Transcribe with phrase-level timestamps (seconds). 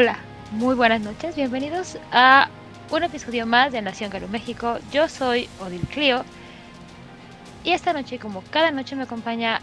[0.00, 0.20] Hola,
[0.52, 2.48] muy buenas noches, bienvenidos a
[2.92, 4.78] un episodio más de Nación Garú México.
[4.92, 6.24] Yo soy Odil Clio
[7.64, 9.60] y esta noche, como cada noche, me acompaña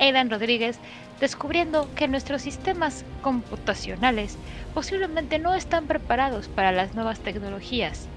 [0.00, 0.80] Aidan Rodríguez
[1.20, 4.38] descubriendo que nuestros sistemas computacionales
[4.74, 8.08] posiblemente no están preparados para las nuevas tecnologías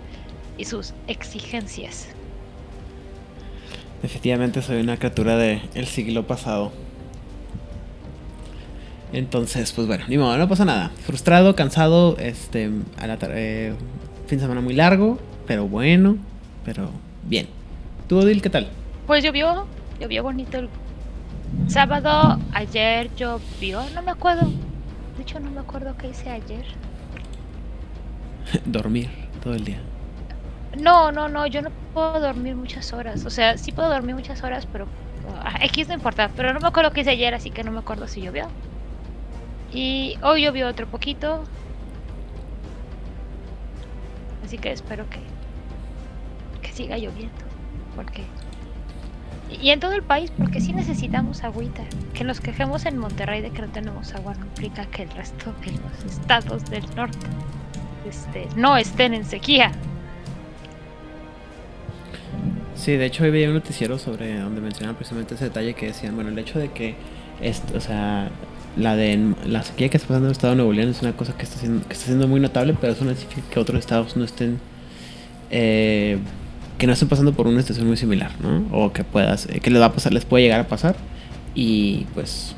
[0.57, 2.07] y sus exigencias.
[4.01, 6.71] Efectivamente soy una criatura del siglo pasado.
[9.13, 10.89] Entonces, pues bueno, ni modo, no pasa nada.
[11.05, 13.75] Frustrado, cansado, este, a la eh,
[14.25, 16.17] fin de semana muy largo, pero bueno,
[16.65, 16.89] pero
[17.23, 17.47] bien.
[18.07, 18.69] ¿Tú, Odil, qué tal?
[19.05, 19.67] Pues llovió,
[19.99, 20.69] llovió bonito el
[21.67, 24.51] sábado, ayer llovió, no me acuerdo.
[25.15, 26.65] De hecho, no me acuerdo qué hice ayer.
[28.65, 29.09] Dormir
[29.43, 29.79] todo el día.
[30.79, 33.25] No, no, no, yo no puedo dormir muchas horas.
[33.25, 34.87] O sea, sí puedo dormir muchas horas, pero
[35.61, 36.31] X no importa.
[36.35, 38.47] Pero no me acuerdo qué hice ayer, así que no me acuerdo si llovió.
[39.73, 41.43] Y hoy llovió otro poquito.
[44.45, 45.19] Así que espero que,
[46.61, 47.33] que siga lloviendo.
[47.95, 48.23] Porque.
[49.61, 51.83] Y en todo el país, porque sí necesitamos agüita.
[52.13, 55.53] Que nos quejemos en Monterrey de que no tenemos agua no implica que el resto
[55.65, 57.27] de los estados del norte
[58.07, 59.71] este, no estén en sequía.
[62.75, 66.15] Sí, de hecho hoy veía un noticiero sobre donde mencionaban precisamente ese detalle que decían,
[66.15, 66.95] bueno, el hecho de que,
[67.39, 68.29] esto, o sea,
[68.75, 71.15] la de la sequía que está pasando en el estado de Nuevo León es una
[71.15, 73.79] cosa que está siendo, que está siendo muy notable, pero eso no significa que otros
[73.79, 74.59] estados no estén,
[75.51, 76.17] eh,
[76.77, 78.65] que no estén pasando por una situación muy similar, ¿no?
[78.71, 80.95] O que puedas, eh, que les va a pasar, les puede llegar a pasar
[81.53, 82.55] y pues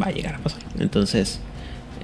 [0.00, 0.60] va a llegar a pasar.
[0.78, 1.40] Entonces,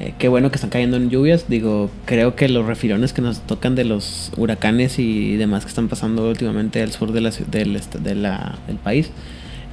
[0.00, 1.48] eh, qué bueno que están cayendo en lluvias.
[1.48, 5.88] Digo, creo que los refirones que nos tocan de los huracanes y demás que están
[5.88, 9.10] pasando últimamente al sur del, de la, del país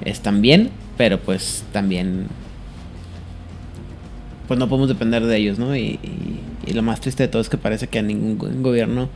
[0.05, 2.27] están bien, pero pues también
[4.47, 5.75] pues no podemos depender de ellos, ¿no?
[5.75, 5.99] Y,
[6.73, 9.09] lo más triste de todo es que parece que a ningún gobierno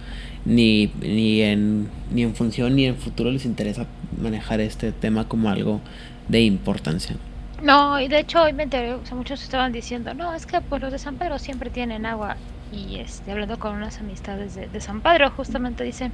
[0.45, 3.87] ni, ni, en, ni en función ni en futuro les interesa
[4.21, 5.79] manejar este tema como algo
[6.27, 7.15] de importancia.
[7.63, 10.59] No, y de hecho hoy me enteré, o sea, muchos estaban diciendo, no, es que
[10.61, 12.35] pues los de San Pedro siempre tienen agua.
[12.71, 16.11] Y este, hablando con unas amistades de, de San Pedro, justamente dicen,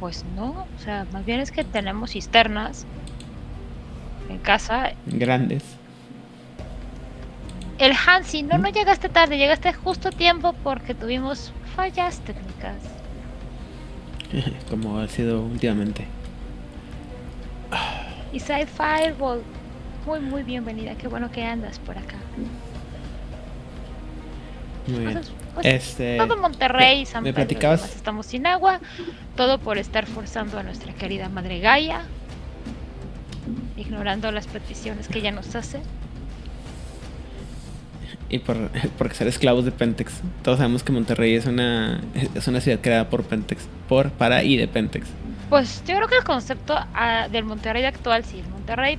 [0.00, 2.86] pues no, o sea, más bien es que tenemos cisternas
[4.30, 4.94] en casa.
[5.06, 5.76] Grandes
[7.78, 12.76] el Hansi, no, no llegaste tarde, llegaste justo a tiempo porque tuvimos fallas técnicas.
[14.70, 16.06] Como ha sido últimamente.
[18.32, 19.42] Y Fireball,
[20.06, 22.16] muy muy bienvenida, qué bueno que andas por acá.
[24.86, 25.20] Muy bien.
[25.54, 27.96] Pues, este, todo Monterrey, San ¿me platicabas?
[27.96, 28.80] estamos sin agua,
[29.36, 32.02] todo por estar forzando a nuestra querida madre Gaia,
[33.76, 35.80] ignorando las peticiones que ella nos hace
[38.28, 38.56] y por,
[38.98, 40.20] por ser esclavos de Pentex.
[40.42, 42.00] Todos sabemos que Monterrey es una,
[42.34, 45.06] es una ciudad creada por Pentex, por, para y de Pentex.
[45.48, 48.98] Pues yo creo que el concepto ah, del Monterrey actual, sí, el Monterrey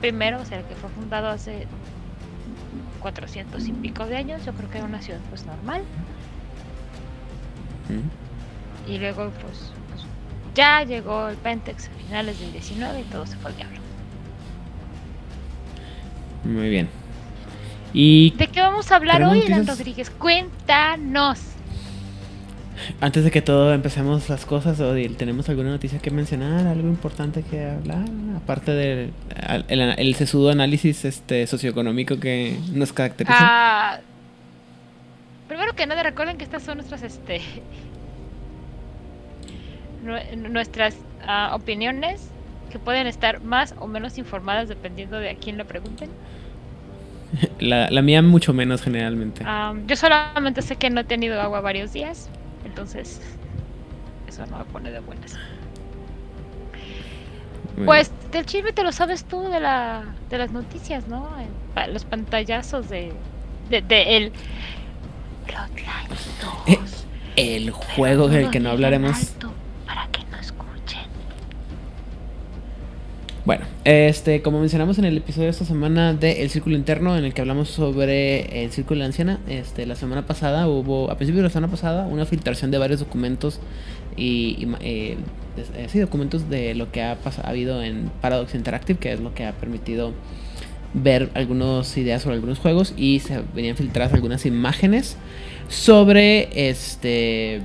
[0.00, 1.66] primero, o sea, el que fue fundado hace
[3.00, 5.82] 400 y pico de años, yo creo que era una ciudad pues normal.
[8.88, 10.04] Y luego pues, pues,
[10.54, 13.80] ya llegó el Pentex a finales del 19 y todo se fue al diablo.
[16.44, 17.01] Muy bien.
[17.92, 20.10] ¿De qué vamos a hablar hoy, Dan Rodríguez?
[20.10, 21.40] Cuéntanos.
[23.00, 26.66] Antes de que todo empecemos las cosas, Odil, ¿tenemos alguna noticia que mencionar?
[26.66, 28.04] ¿Algo importante que hablar?
[28.36, 29.12] Aparte del
[29.68, 33.36] el, sesudo análisis este socioeconómico que nos caracteriza.
[33.38, 34.00] Ah,
[35.48, 37.42] primero que nada, recuerden que estas son nuestras este
[40.36, 42.28] nuestras ah, opiniones
[42.70, 46.10] que pueden estar más o menos informadas dependiendo de a quién lo pregunten.
[47.58, 49.44] La, la mía mucho menos generalmente.
[49.86, 52.28] yo solamente sé que no he tenido agua varios días,
[52.64, 53.20] entonces
[54.28, 55.38] eso no me pone de buenas.
[57.86, 61.28] Pues del chisme te lo sabes tú de, la, de las noticias, ¿no?
[61.88, 63.12] los pantallazos de,
[63.70, 64.32] de, el
[66.66, 66.78] eh,
[67.36, 69.34] el juego del que no hablaremos.
[73.44, 77.24] Bueno, este, como mencionamos en el episodio de esta semana de El Círculo Interno, en
[77.24, 81.16] el que hablamos sobre el Círculo de la Anciana, este, la semana pasada hubo, a
[81.16, 83.58] principios de la semana pasada, una filtración de varios documentos
[84.16, 85.16] y, eh,
[85.56, 89.18] eh, sí, documentos de lo que ha, pasado, ha habido en Paradox Interactive, que es
[89.18, 90.12] lo que ha permitido
[90.94, 95.16] ver algunas ideas sobre algunos juegos y se venían filtradas algunas imágenes
[95.68, 97.62] sobre este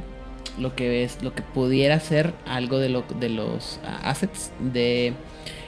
[0.58, 5.14] lo que es lo que pudiera ser algo de, lo, de los assets de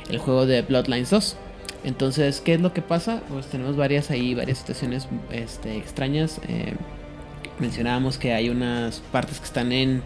[0.10, 1.36] el juego de Bloodlines 2.
[1.84, 3.22] Entonces, ¿qué es lo que pasa?
[3.30, 6.42] Pues tenemos varias ahí, varias situaciones este, extrañas.
[6.48, 6.74] Eh,
[7.60, 10.02] mencionábamos que hay unas partes que están en,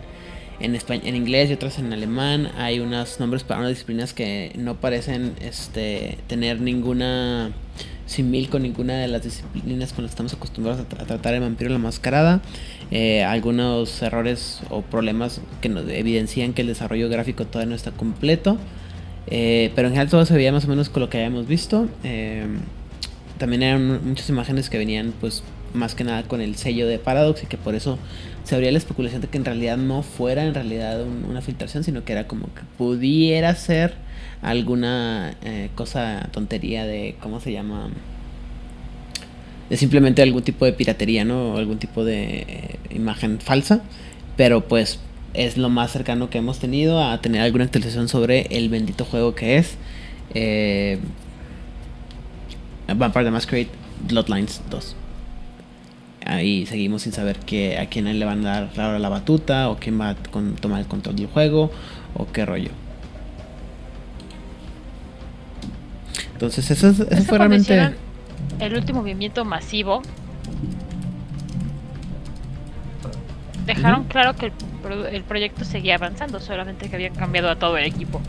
[0.60, 2.52] en, en inglés y otras en alemán.
[2.58, 7.52] Hay unos nombres para unas disciplinas que no parecen este, tener ninguna
[8.06, 11.72] simil con ninguna de las disciplinas con las que estamos acostumbrados a, tratar el vampiro
[11.72, 12.42] la mascarada.
[12.92, 17.92] Eh, algunos errores o problemas que nos evidencian que el desarrollo gráfico todavía no está
[17.92, 18.58] completo.
[19.28, 21.88] Eh, pero en general todo se veía más o menos con lo que habíamos visto.
[22.04, 22.46] Eh,
[23.38, 25.44] también eran muchas imágenes que venían pues
[25.74, 27.98] más que nada con el sello de Paradox y que por eso
[28.44, 32.04] se habría la especulación de que en realidad no fuera en realidad una filtración, sino
[32.04, 33.96] que era como que pudiera ser
[34.42, 37.90] alguna eh, cosa tontería de, ¿cómo se llama?
[39.70, 41.54] De simplemente algún tipo de piratería, ¿no?
[41.54, 43.82] O algún tipo de imagen falsa.
[44.36, 45.00] Pero pues
[45.34, 49.34] es lo más cercano que hemos tenido a tener alguna actualización sobre el bendito juego
[49.34, 49.78] que es
[50.34, 51.00] eh,
[52.88, 53.70] Vampire the Masquerade
[54.08, 54.96] Bloodlines 2.
[56.26, 59.78] Ahí seguimos sin saber que, a quién le van a dar ahora la batuta o
[59.78, 61.72] quién va a tomar el control del juego
[62.14, 62.72] o qué rollo.
[66.34, 67.94] Entonces eso, eso fue realmente...
[68.60, 70.02] El último movimiento masivo
[73.66, 74.52] dejaron claro que el,
[75.24, 78.22] proyecto seguía avanzando, solamente que habían cambiado a todo el equipo.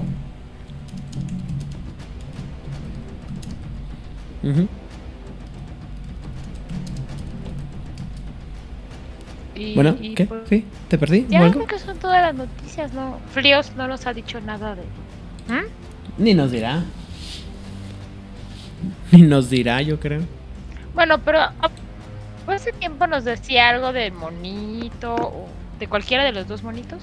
[9.74, 10.26] bueno, ¿qué?
[10.26, 10.64] Pues, ¿Sí?
[10.88, 11.26] ¿Te perdí?
[11.28, 13.18] Ya creo que son todas las noticias, ¿no?
[13.32, 14.82] Fríos no nos ha dicho nada de...
[15.48, 15.66] ¿Mm?
[16.18, 16.82] Ni nos dirá.
[19.12, 20.22] Ni nos dirá, yo creo.
[20.94, 21.40] Bueno, pero
[22.46, 25.48] hace tiempo nos decía algo del monito o
[25.84, 27.02] de cualquiera de los dos monitos.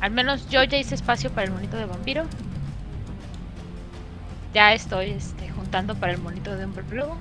[0.00, 2.24] Al menos yo ya hice espacio para el monito de vampiro.
[4.54, 7.18] Ya estoy este, juntando para el monito de hombre lobo.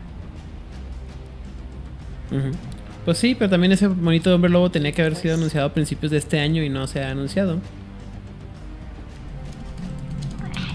[3.04, 5.68] Pues sí, pero también ese monito de hombre lobo tenía que haber sido pues anunciado
[5.68, 7.60] a principios de este año y no se ha anunciado.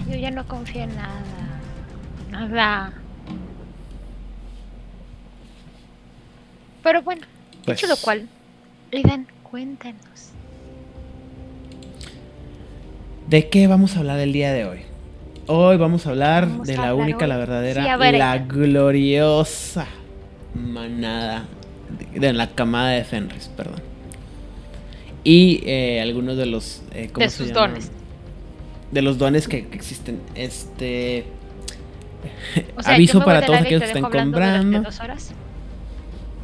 [0.07, 1.23] yo ya no confío en nada.
[2.29, 2.93] Nada.
[6.83, 7.25] Pero bueno,
[7.65, 8.29] dicho lo pues cual,
[8.93, 10.03] Aidan, cuéntanos.
[13.27, 14.79] ¿De qué vamos a hablar el día de hoy?
[15.47, 19.87] Hoy vamos a hablar de la única, la verdadera, la gloriosa
[20.53, 21.45] manada,
[22.13, 23.81] de, la camada de Fenris, perdón.
[25.23, 26.83] Y eh, algunos de los...
[26.91, 27.91] Eh, de sus dones.
[28.91, 30.21] De los dones que, existen.
[30.35, 31.25] Este...
[32.85, 34.83] aviso para todos aquellos que estén comprando.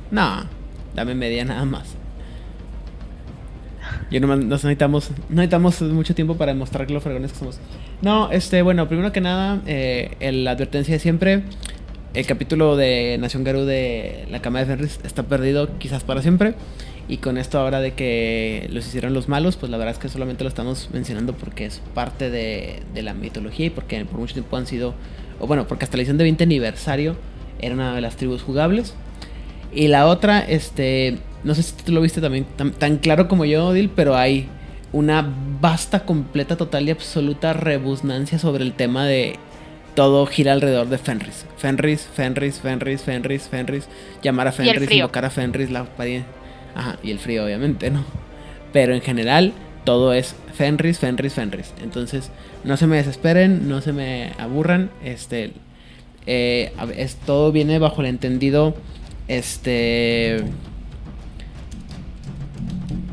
[0.10, 0.46] No,
[0.96, 1.99] dame media nada más.
[4.12, 7.60] Yo no, nos necesitamos, necesitamos mucho tiempo para demostrar que los fregones que somos.
[8.02, 11.44] No, este, bueno, primero que nada, eh, la advertencia de siempre.
[12.16, 16.56] El capítulo de Nación Garú de la Cama de Fenris está perdido quizás para siempre.
[17.08, 20.10] Y con esto ahora de que los hicieron los malos, pues la verdad es que
[20.10, 24.34] solamente lo estamos mencionando porque es parte de, de la mitología y porque por mucho
[24.34, 24.94] tiempo han sido,
[25.39, 27.16] o bueno, porque hasta la edición de 20 aniversario
[27.60, 28.96] era una de las tribus jugables.
[29.74, 32.46] Y la otra, este, no sé si tú lo viste también
[32.77, 34.48] tan, claro como yo, Odil, pero hay
[34.91, 35.25] una
[35.62, 39.38] vasta, completa, total y absoluta rebusnancia sobre el tema de
[39.96, 41.46] todo gira alrededor de Fenris.
[41.58, 43.88] Fenris, Fenris, Fenris, Fenris, Fenris.
[44.22, 45.86] Llamar a Fenris, invocar a Fenris, la
[46.75, 48.03] Ajá, y el frío, obviamente, ¿no?
[48.72, 49.53] Pero en general,
[49.84, 51.74] todo es Fenris, Fenris, Fenris.
[51.81, 52.31] Entonces,
[52.63, 54.91] no se me desesperen, no se me aburran.
[55.03, 55.51] Este,
[56.25, 58.75] eh, es, todo viene bajo el entendido
[59.27, 60.43] este.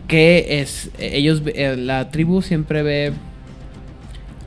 [0.08, 0.90] Que es.
[0.98, 1.42] Ellos.
[1.46, 3.12] Eh, la tribu siempre ve.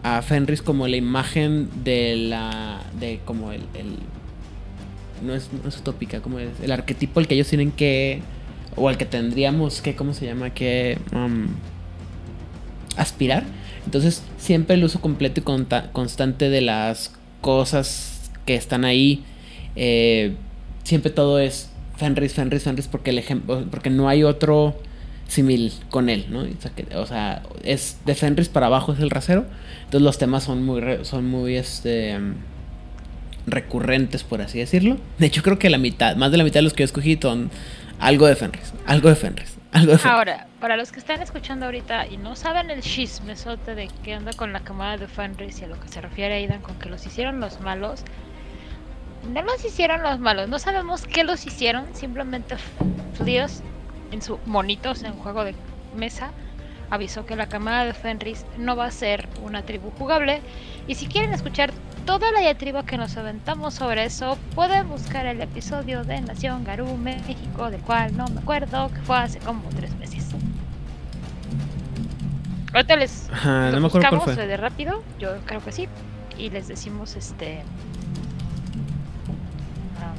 [0.01, 2.81] A Fenris como la imagen de la.
[2.99, 3.61] De como el.
[5.23, 6.49] no, es, no es utópica, como es.
[6.61, 8.21] El arquetipo al que ellos tienen que.
[8.75, 9.95] O al que tendríamos que.
[9.95, 10.51] ¿Cómo se llama?
[10.51, 10.97] Que.
[11.13, 11.47] Um,
[12.95, 13.43] aspirar.
[13.85, 15.43] Entonces, siempre el uso completo y
[15.91, 19.23] constante de las cosas que están ahí.
[19.75, 20.35] Eh,
[20.83, 24.75] siempre todo es Fenris, Fenris, Fenris, porque el ejemplo, porque no hay otro
[25.29, 26.45] simil con él, ¿no?
[26.99, 29.45] O sea, es de Fenris para abajo es el rasero.
[29.85, 32.19] Entonces los temas son muy, son muy, este,
[33.45, 34.97] recurrentes, por así decirlo.
[35.17, 37.17] De hecho, creo que la mitad, más de la mitad de los que yo escogí
[37.21, 37.51] son
[37.99, 40.09] algo de Fenris, algo de Fenris, algo de.
[40.09, 44.33] Ahora, para los que están escuchando ahorita y no saben el chismesote de qué anda
[44.33, 47.05] con la camada de Fenris y a lo que se refiere Aidan con que los
[47.05, 48.03] hicieron los malos,
[49.31, 52.55] no los hicieron los malos, no sabemos qué los hicieron, simplemente
[53.23, 53.61] Dios
[54.11, 55.55] en su monitos en juego de
[55.95, 56.31] mesa
[56.89, 60.41] avisó que la camada de Fenris no va a ser una tribu jugable
[60.87, 61.71] y si quieren escuchar
[62.05, 66.97] toda la diatriba que nos aventamos sobre eso, pueden buscar el episodio de Nación Garú
[66.97, 70.25] México, del cual no me acuerdo, que fue hace como tres meses.
[72.73, 74.47] Ahorita les no me cuál buscamos fue.
[74.47, 75.87] de rápido, yo creo que sí,
[76.37, 77.61] y les decimos este
[80.01, 80.13] ah,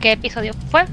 [0.00, 0.84] qué episodio fue,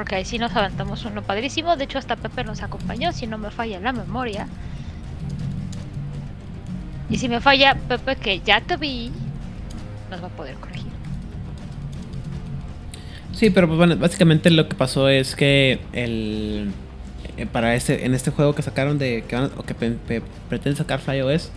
[0.00, 3.36] porque ahí sí nos aventamos uno padrísimo, de hecho hasta Pepe nos acompañó, si no
[3.36, 4.48] me falla la memoria.
[7.10, 9.10] Y si me falla Pepe, que ya te vi,
[10.10, 10.86] nos va a poder corregir.
[13.34, 16.70] Sí, pero pues bueno, básicamente lo que pasó es que el
[17.36, 19.98] eh, para este en este juego que sacaron de que van o que pe-
[20.48, 21.50] pe- sacar FlyOS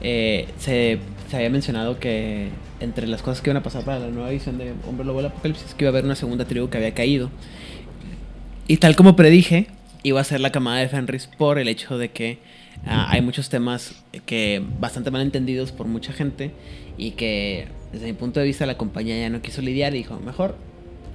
[0.00, 0.98] eh, se,
[1.30, 2.48] se había mencionado que
[2.80, 5.30] entre las cosas que iban a pasar para la nueva edición de Hombre Lobo del
[5.30, 7.30] Apocalipsis que iba a haber una segunda tribu que había caído.
[8.66, 9.66] Y tal como predije,
[10.02, 12.38] iba a ser la camada de Fenris por el hecho de que
[12.86, 16.50] ah, hay muchos temas que bastante mal entendidos por mucha gente
[16.96, 20.18] y que desde mi punto de vista la compañía ya no quiso lidiar y dijo,
[20.20, 20.56] mejor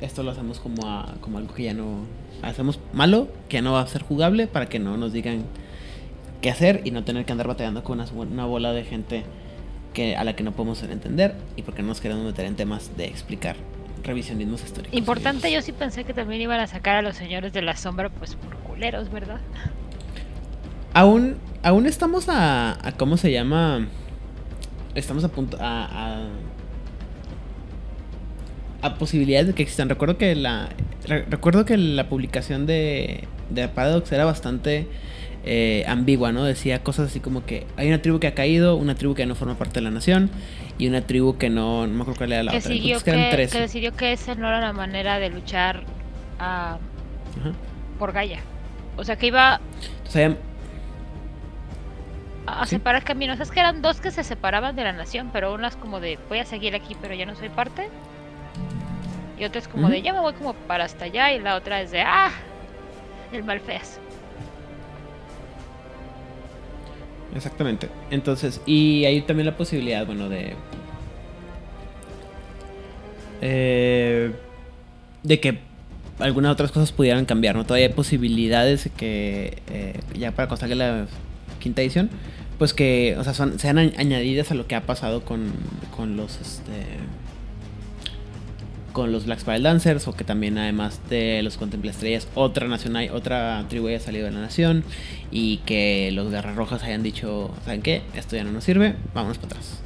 [0.01, 2.05] esto lo hacemos como, a- como algo que ya no
[2.41, 5.43] hacemos malo, que ya no va a ser jugable para que no nos digan
[6.41, 9.23] qué hacer y no tener que andar batallando con una, una bola de gente
[9.93, 12.95] que, a la que no podemos entender y porque no nos queremos meter en temas
[12.95, 13.55] de explicar
[14.03, 14.97] revisionismos históricos.
[14.97, 18.09] Importante, yo sí pensé que también iban a sacar a los señores de la sombra,
[18.09, 19.39] pues por culeros, ¿verdad?
[20.93, 23.87] Aún, aún estamos a, a ¿Cómo se llama?
[24.95, 25.57] Estamos a punto.
[25.61, 26.27] A, a,
[28.81, 29.89] a posibilidades de que existan.
[29.89, 30.69] Recuerdo que la.
[31.05, 34.87] re- recuerdo que la publicación de, de Paradox era bastante
[35.45, 36.43] eh, ambigua, ¿no?
[36.43, 39.35] Decía cosas así como que hay una tribu que ha caído, una tribu que no
[39.35, 40.29] forma parte de la nación
[40.79, 41.85] y una tribu que no.
[41.85, 42.71] No me acuerdo cuál era la que, otra.
[42.71, 43.51] Siguió que eran tres.
[43.51, 45.83] que decidió que esa no era la manera de luchar
[46.39, 46.77] ah,
[47.99, 48.39] por Gaia.
[48.97, 49.59] O sea, que iba
[49.97, 50.37] Entonces, había-
[52.47, 52.71] a, a Sí.
[52.77, 53.39] separar caminos.
[53.39, 56.17] Es que eran dos que se separaban de la nación, pero una es como de
[56.29, 57.89] voy a seguir aquí, pero ya no soy parte.
[59.37, 61.31] Y otra es como de ya me voy como para hasta allá.
[61.33, 62.31] Y la otra es de ah,
[63.31, 63.99] el malfeas.
[67.35, 67.89] Exactamente.
[68.11, 70.53] Entonces, y hay también la posibilidad, bueno, de.
[73.41, 74.31] eh,
[75.23, 75.59] de que
[76.19, 77.63] algunas otras cosas pudieran cambiar, ¿no?
[77.65, 81.05] Todavía hay posibilidades de que, eh, ya para cuando salga la
[81.59, 82.09] quinta edición,
[82.57, 85.51] pues que, o sea, son- sean añ- añadidas a lo que ha pasado con,
[85.95, 86.71] con los, este.
[88.93, 92.95] Con los Black Spiral Dancers, o que también, además de los Contempla Estrellas, otra nación
[92.95, 94.83] hay, otra tribu haya salido de la nación,
[95.31, 98.01] y que los Garras Rojas hayan dicho, ¿saben qué?
[98.15, 99.81] Esto ya no nos sirve, vámonos para atrás.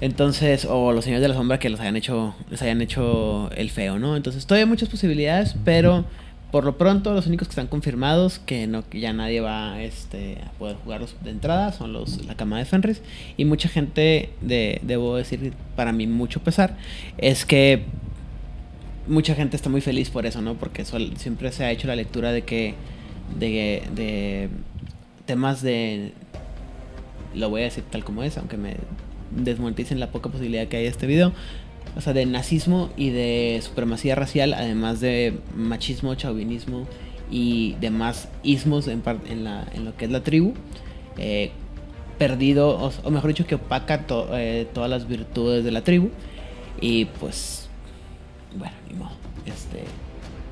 [0.00, 3.70] Entonces, o los señores de la sombra que los hayan hecho, les hayan hecho el
[3.70, 4.16] feo, ¿no?
[4.16, 6.06] Entonces, todavía hay muchas posibilidades, pero
[6.50, 10.38] por lo pronto los únicos que están confirmados, que no que ya nadie va este,
[10.44, 13.02] a poder jugarlos de entrada, son los la cama de Fenris.
[13.36, 16.76] Y mucha gente, de, debo decir, para mí mucho pesar,
[17.18, 17.84] es que
[19.06, 20.54] mucha gente está muy feliz por eso, ¿no?
[20.54, 22.74] Porque suel- siempre se ha hecho la lectura de que
[23.38, 24.48] de, de
[25.26, 26.12] temas de
[27.34, 28.74] lo voy a decir tal como es, aunque me
[29.30, 31.32] desmoneticen la poca posibilidad que hay de este video.
[31.96, 36.86] O sea, de nazismo y de supremacía racial, además de machismo, chauvinismo
[37.30, 40.54] y demás ismos en, en, la, en lo que es la tribu.
[41.18, 41.50] eh,
[42.18, 46.10] perdido, o, o mejor dicho, que opaca to- eh, todas las virtudes de la tribu.
[46.80, 47.68] Y pues,
[48.56, 49.12] bueno, ni modo.
[49.46, 49.84] Este,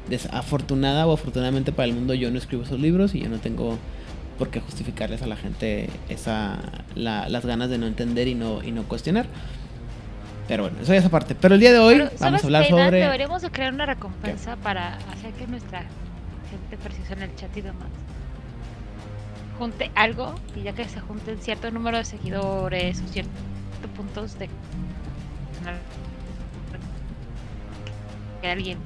[0.09, 3.77] desafortunada o afortunadamente para el mundo, yo no escribo esos libros y yo no tengo
[4.39, 6.59] por qué justificarles a la gente esa,
[6.95, 9.27] la- las ganas de no entender y no, y no cuestionar.
[10.49, 11.35] Pero bueno, eso ya es aparte.
[11.35, 13.01] Pero el día de hoy Pero, vamos ¿sabes a hablar sobre...
[13.01, 15.83] Deberíamos de crear una recompensa para hacer que nuestra
[16.51, 17.89] gente precisa en el chat y demás
[19.59, 23.35] junte algo y ya que se junten cierto número de seguidores o ciertos
[23.97, 24.49] puntos de
[28.41, 28.79] que alguien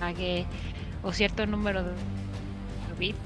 [0.00, 0.44] pague
[1.04, 1.92] o cierto número de
[2.98, 3.16] bits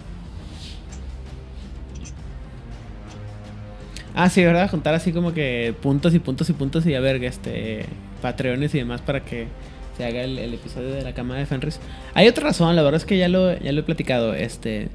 [4.14, 4.70] Ah, sí, ¿verdad?
[4.70, 7.84] Juntar así como que puntos y puntos y puntos y a ver, este,
[8.22, 9.46] patreones y demás para que
[9.96, 11.78] se haga el, el episodio de la cama de Fenris.
[12.14, 14.88] Hay otra razón, la verdad es que ya lo, ya lo he platicado, este...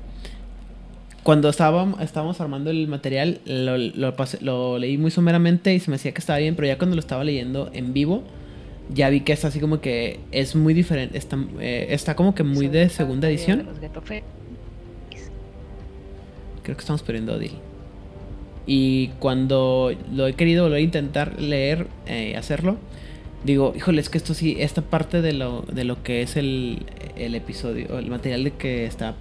[1.24, 5.90] Cuando estábamos, estábamos armando el material, lo, lo, pasé- lo leí muy someramente y se
[5.90, 8.22] me decía que estaba bien, pero ya cuando lo estaba leyendo en vivo,
[8.94, 12.44] ya vi que es así como que es muy diferente, está, eh, está como que
[12.44, 13.68] muy de segunda edición.
[16.62, 17.54] Creo que estamos perdiendo a Odil.
[18.68, 22.78] Y cuando lo he querido volver a intentar leer, eh, hacerlo,
[23.44, 26.86] digo, híjole, es que esto sí, esta parte de lo, de lo que es el,
[27.16, 29.16] el episodio, el material de que está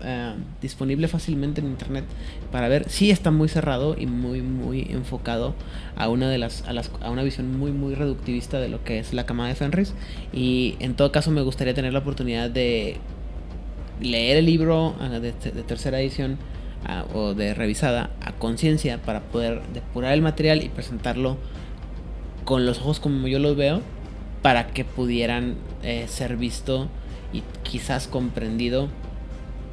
[0.00, 2.04] eh, disponible fácilmente en internet
[2.52, 2.88] para ver.
[2.88, 5.54] Sí está muy cerrado y muy muy enfocado
[5.96, 9.00] a una de las a, las, a una visión muy muy reductivista de lo que
[9.00, 9.94] es la camada de Fenris
[10.32, 12.96] y en todo caso me gustaría tener la oportunidad de
[14.00, 16.38] leer el libro ah, de tercera edición
[17.12, 21.36] o de revisada a conciencia para poder depurar el material y presentarlo
[22.44, 23.82] con los ojos como yo los veo
[24.42, 26.88] para que pudieran eh, ser visto
[27.32, 28.88] y quizás comprendido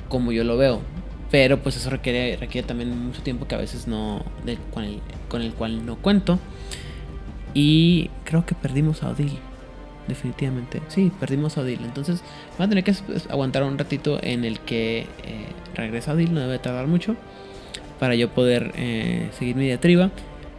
[0.10, 0.82] como yo lo veo.
[1.32, 4.24] Pero pues eso requiere, requiere también mucho tiempo que a veces no,
[4.74, 6.40] con, el, con el cual no cuento.
[7.54, 9.40] Y creo que perdimos a Odile
[10.08, 10.82] definitivamente.
[10.88, 11.84] Sí, perdimos a Odile.
[11.84, 12.22] Entonces,
[12.58, 12.94] van a tener que
[13.30, 17.16] aguantar un ratito en el que eh, regresa Odile, no debe tardar mucho,
[18.00, 20.12] para yo poder eh, seguir mi diatriba.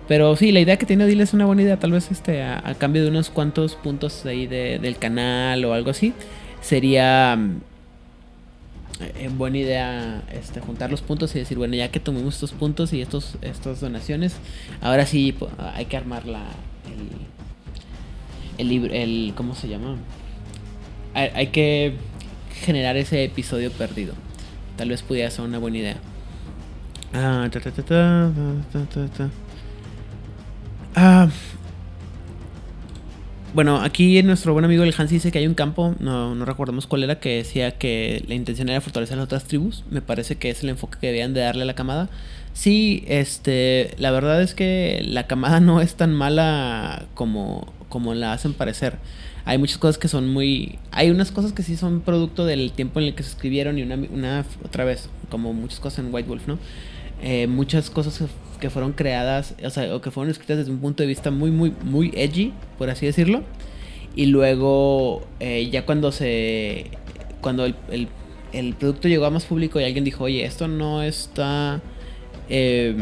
[0.08, 2.74] Pero sí, la idea que tiene Odile es una buena idea, tal vez este a,
[2.78, 6.12] cambio de unos cuantos puntos ahí de, del canal o algo así.
[6.60, 7.60] Sería mm,
[9.00, 12.92] eh, buena idea este, juntar los puntos y decir, bueno, ya que tomemos estos puntos
[12.92, 14.36] y estos, estas donaciones,
[14.80, 15.34] ahora sí
[15.74, 16.44] hay que armar la,
[18.58, 19.96] libro, el, ¿cómo se llama?
[21.14, 21.94] Hay, que
[22.62, 24.14] generar ese episodio perdido.
[24.76, 25.96] Tal vez pudiera ser una buena idea.
[27.14, 27.48] Ah,
[30.94, 31.28] ah,
[33.56, 36.86] bueno, aquí nuestro buen amigo el Hans dice que hay un campo, no, no recordamos
[36.86, 39.82] cuál era, que decía que la intención era fortalecer las otras tribus.
[39.88, 42.10] Me parece que es el enfoque que debían de darle a la camada.
[42.52, 48.34] Sí, este, la verdad es que la camada no es tan mala como como la
[48.34, 48.98] hacen parecer.
[49.46, 50.78] Hay muchas cosas que son muy...
[50.90, 53.84] Hay unas cosas que sí son producto del tiempo en el que se escribieron y
[53.84, 56.58] una, otra vez, como muchas cosas en White Wolf, ¿no?
[57.22, 58.28] Eh, muchas cosas
[58.60, 61.50] que fueron creadas, o sea, o que fueron escritas desde un punto de vista muy,
[61.50, 63.44] muy, muy edgy, por así decirlo.
[64.14, 66.90] Y luego, eh, ya cuando se...
[67.40, 68.08] Cuando el, el,
[68.52, 71.80] el, producto llegó a más público y alguien dijo, oye, esto no está...
[72.50, 72.94] Eh,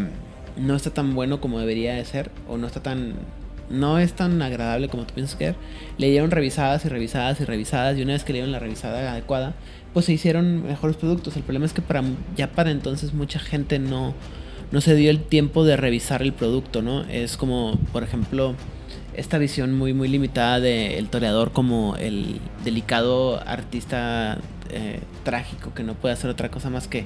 [0.57, 3.15] no está tan bueno como debería de ser, o no está tan
[3.75, 5.57] no es tan agradable como tú piensas que es.
[5.99, 9.13] Le dieron revisadas y revisadas y revisadas y una vez que le dieron la revisada
[9.13, 9.55] adecuada,
[9.93, 11.37] pues se hicieron mejores productos.
[11.37, 12.03] El problema es que para
[12.37, 14.15] ya para entonces mucha gente no,
[14.73, 17.03] no se dio el tiempo de revisar el producto, ¿no?
[17.05, 18.55] Es como, por ejemplo,
[19.15, 24.39] esta visión muy muy limitada de el toreador como el delicado artista
[24.71, 27.05] eh, trágico que no puede hacer otra cosa más que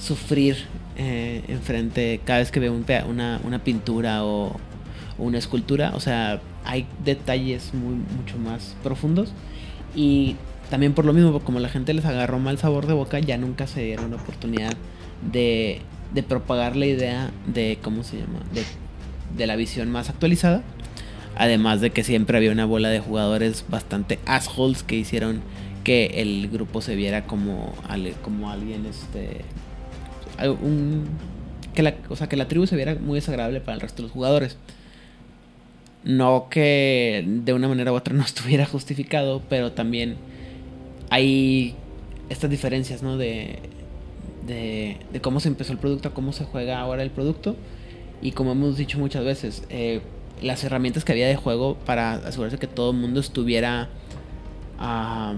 [0.00, 0.56] sufrir
[0.96, 4.56] eh, enfrente cada vez que ve una, una pintura o,
[5.18, 5.92] una escultura.
[5.94, 9.32] O sea, hay detalles muy, mucho más profundos.
[9.94, 10.36] Y
[10.70, 13.66] también por lo mismo, como la gente les agarró mal sabor de boca, ya nunca
[13.66, 14.72] se dieron la oportunidad
[15.30, 15.80] de,
[16.28, 18.40] propagar la idea de, ¿cómo se llama?
[18.52, 18.64] De,
[19.36, 20.62] de la visión más actualizada.
[21.36, 25.42] Además de que siempre había una bola de jugadores bastante assholes que hicieron
[25.84, 27.74] que el grupo se viera como,
[28.22, 29.42] como alguien, este,
[30.48, 31.04] un,
[31.74, 34.02] que la, o sea, que la tribu se viera muy desagradable para el resto de
[34.04, 34.56] los jugadores.
[36.04, 40.16] No que de una manera u otra no estuviera justificado, pero también
[41.10, 41.74] hay
[42.28, 43.16] estas diferencias, ¿no?
[43.16, 43.58] De,
[44.46, 47.56] de, cómo se empezó el producto a cómo se juega ahora el producto.
[48.22, 50.00] Y como hemos dicho muchas veces, eh,
[50.42, 53.88] las herramientas que había de juego para asegurarse que todo el mundo estuviera
[54.78, 55.34] a,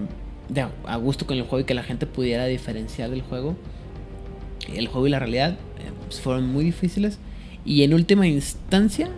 [0.85, 3.55] a gusto con el juego y que la gente pudiera diferenciar del juego,
[4.73, 7.19] el juego y la realidad, eh, pues fueron muy difíciles.
[7.65, 9.09] Y en última instancia,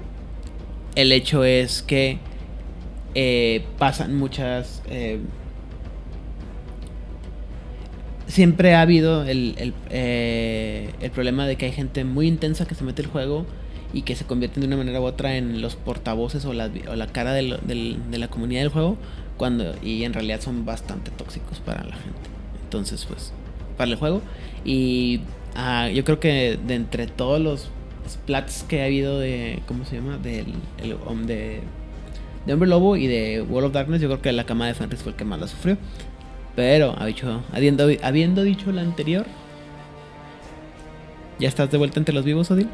[1.02, 2.20] el hecho es que
[3.16, 4.82] eh, pasan muchas...
[4.90, 5.20] Eh,
[8.28, 12.84] siempre ha habido el, eh, el, problema de que hay gente muy intensa que se
[12.84, 13.46] mete el juego
[13.92, 16.96] y que se convierten de una manera u otra en los portavoces o la, o
[16.96, 17.42] la cara de
[18.12, 18.98] la comunidad del juego
[19.38, 22.30] cuando y en realidad son bastante tóxicos para la gente.
[22.66, 23.32] Entonces, pues,
[23.78, 24.22] para el juego.
[24.64, 25.22] Y
[25.56, 27.70] ah, yo creo que de entre todos los
[28.10, 29.62] splats que ha habido de.
[29.68, 30.18] ¿Cómo se llama?
[30.18, 31.62] Del, el, de,
[32.46, 34.02] de Hombre Lobo y de World of Darkness.
[34.02, 35.78] Yo creo que la cama de Fenris fue el que más la sufrió.
[36.56, 39.26] Pero, habiendo, habiendo dicho lo anterior,
[41.40, 42.68] ¿ya estás de vuelta entre los vivos, Odil?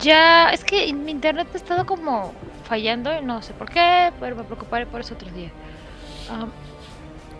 [0.00, 2.32] Ya, es que mi internet ha estado como
[2.64, 5.50] fallando no sé por qué, pero me preocuparé por eso otro día.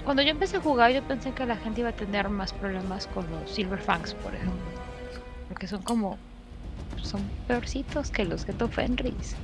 [0.05, 3.07] cuando yo empecé a jugar, yo pensé que la gente iba a tener más problemas
[3.09, 4.61] con los Silver Fangs, por ejemplo.
[5.49, 6.19] Porque son como
[7.03, 9.37] son peorcitos que los Ghetto Fenris.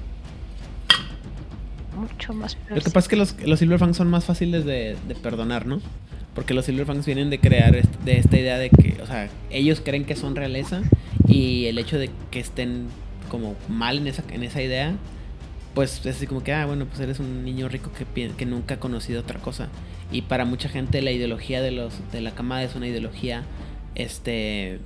[1.97, 5.67] Mucho más Lo que pasa es que los, los Silverfangs son más fáciles de, perdonar,
[5.67, 5.81] ¿no?
[6.35, 10.05] Porque los Silverfangs vienen de crear de esta idea de que, o sea, ellos creen
[10.05, 10.83] que son realeza
[11.29, 12.89] y el hecho de que estén
[13.31, 14.97] como mal en esa, en esa idea,
[15.75, 18.75] pues es así como que, ah, bueno, pues eres un niño rico que, que nunca
[18.75, 19.69] ha conocido otra cosa.
[20.11, 23.45] Y para mucha gente la ideología de, los, de la camada es una ideología
[23.95, 24.81] este,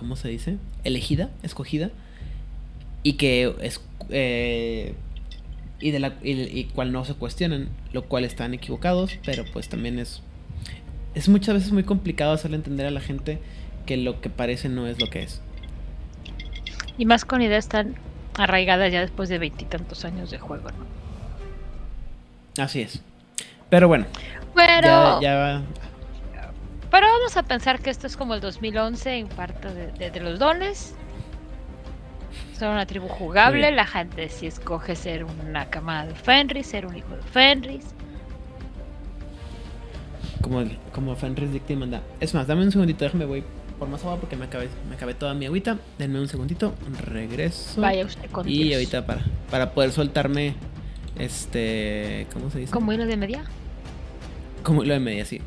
[0.00, 0.56] ¿cómo se dice?
[0.82, 1.90] Elegida, escogida,
[3.02, 4.94] y que es, eh,
[5.78, 9.98] y, de la, y, cual no se cuestionan, lo cual están equivocados, pero pues también
[9.98, 10.22] es,
[11.14, 13.38] es muchas veces muy complicado hacerle entender a la gente
[13.86, 15.42] que lo que parece no es lo que es.
[16.96, 17.94] Y más con ideas tan
[18.38, 22.62] arraigadas ya después de veintitantos años de juego, ¿no?
[22.62, 23.02] Así es.
[23.68, 24.06] Pero bueno.
[24.54, 25.20] Pero...
[25.20, 25.62] Ya,
[26.90, 30.94] Pero vamos a pensar que esto es como el 2011 en parte de los dones
[32.60, 36.94] son una tribu jugable, la gente si escoge ser una camada de Fenris, ser un
[36.94, 37.86] hijo de Fenris.
[40.42, 42.02] Como, como Fenris dicta y manda.
[42.20, 43.42] Es más, dame un segundito, déjame voy
[43.78, 45.78] por más agua porque me acabé, me acabé toda mi agüita.
[45.98, 47.80] Denme un segundito, regreso.
[47.80, 50.54] Vaya usted con Y ahorita para, para poder soltarme,
[51.18, 52.72] este, ¿cómo se dice?
[52.72, 53.44] Como hilo de media.
[54.62, 55.40] Como hilo de media, sí.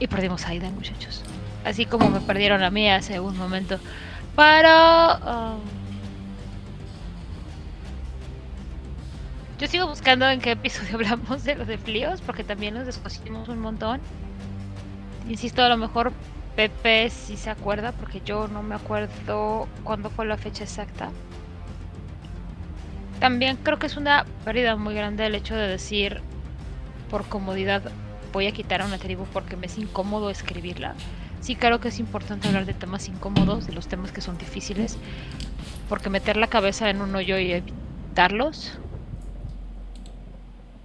[0.00, 1.22] Y perdimos a muchachos.
[1.64, 3.78] Así como me perdieron a mí hace un momento.
[4.34, 5.16] Para...
[5.16, 5.60] Um,
[9.58, 13.48] yo sigo buscando en qué episodio hablamos de los de Flios, porque también los discutimos
[13.48, 14.00] un montón.
[15.28, 16.12] Insisto, a lo mejor
[16.54, 21.10] Pepe sí se acuerda, porque yo no me acuerdo cuándo fue la fecha exacta.
[23.20, 26.22] También creo que es una pérdida muy grande el hecho de decir,
[27.10, 27.90] por comodidad,
[28.32, 30.94] voy a quitar a una tribu porque me es incómodo escribirla
[31.40, 34.98] sí creo que es importante hablar de temas incómodos, de los temas que son difíciles,
[35.88, 38.78] porque meter la cabeza en un hoyo y evitarlos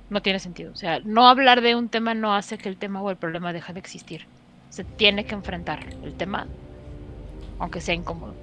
[0.10, 0.72] no tiene sentido.
[0.72, 3.54] O sea, no hablar de un tema no hace que el tema o el problema
[3.54, 4.28] deje de existir.
[4.70, 6.48] Se tiene que enfrentar el tema,
[7.60, 8.36] aunque sea incómodo.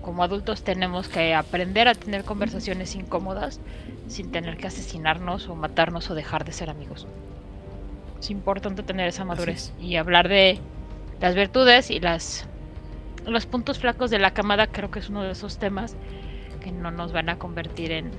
[0.00, 3.60] Como adultos tenemos que aprender a tener conversaciones incómodas
[4.08, 7.06] sin tener que asesinarnos o matarnos o dejar de ser amigos.
[8.22, 10.60] Es importante tener esa madurez y hablar de
[11.18, 12.48] las virtudes y las
[13.26, 15.96] los puntos flacos de la camada creo que es uno de esos temas
[16.60, 18.12] que no nos van a convertir en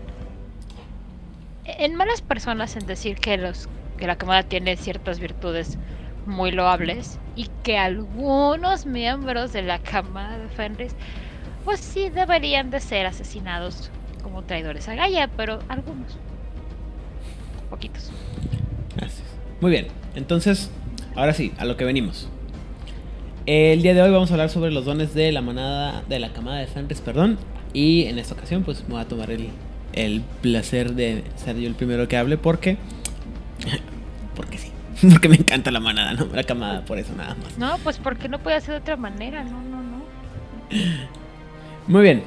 [1.63, 5.77] en malas personas en decir que los que la camada tiene ciertas virtudes
[6.25, 10.97] muy loables y que algunos miembros de la camada de Fenris
[11.63, 16.19] pues sí deberían de ser asesinados como traidores a Gaia, pero algunos
[17.69, 18.11] poquitos.
[19.63, 20.69] Muy bien, entonces,
[21.15, 22.27] ahora sí, a lo que venimos.
[23.45, 26.33] El día de hoy vamos a hablar sobre los dones de la manada, de la
[26.33, 27.37] camada de Fenris, perdón.
[27.71, 29.47] Y en esta ocasión, pues me voy a tomar el,
[29.93, 32.75] el placer de ser yo el primero que hable porque.
[34.35, 34.69] Porque sí.
[35.09, 37.57] Porque me encanta la manada, no la camada, por eso nada más.
[37.57, 40.03] No, pues porque no puede ser de otra manera, no, no, no.
[41.87, 42.23] Muy bien.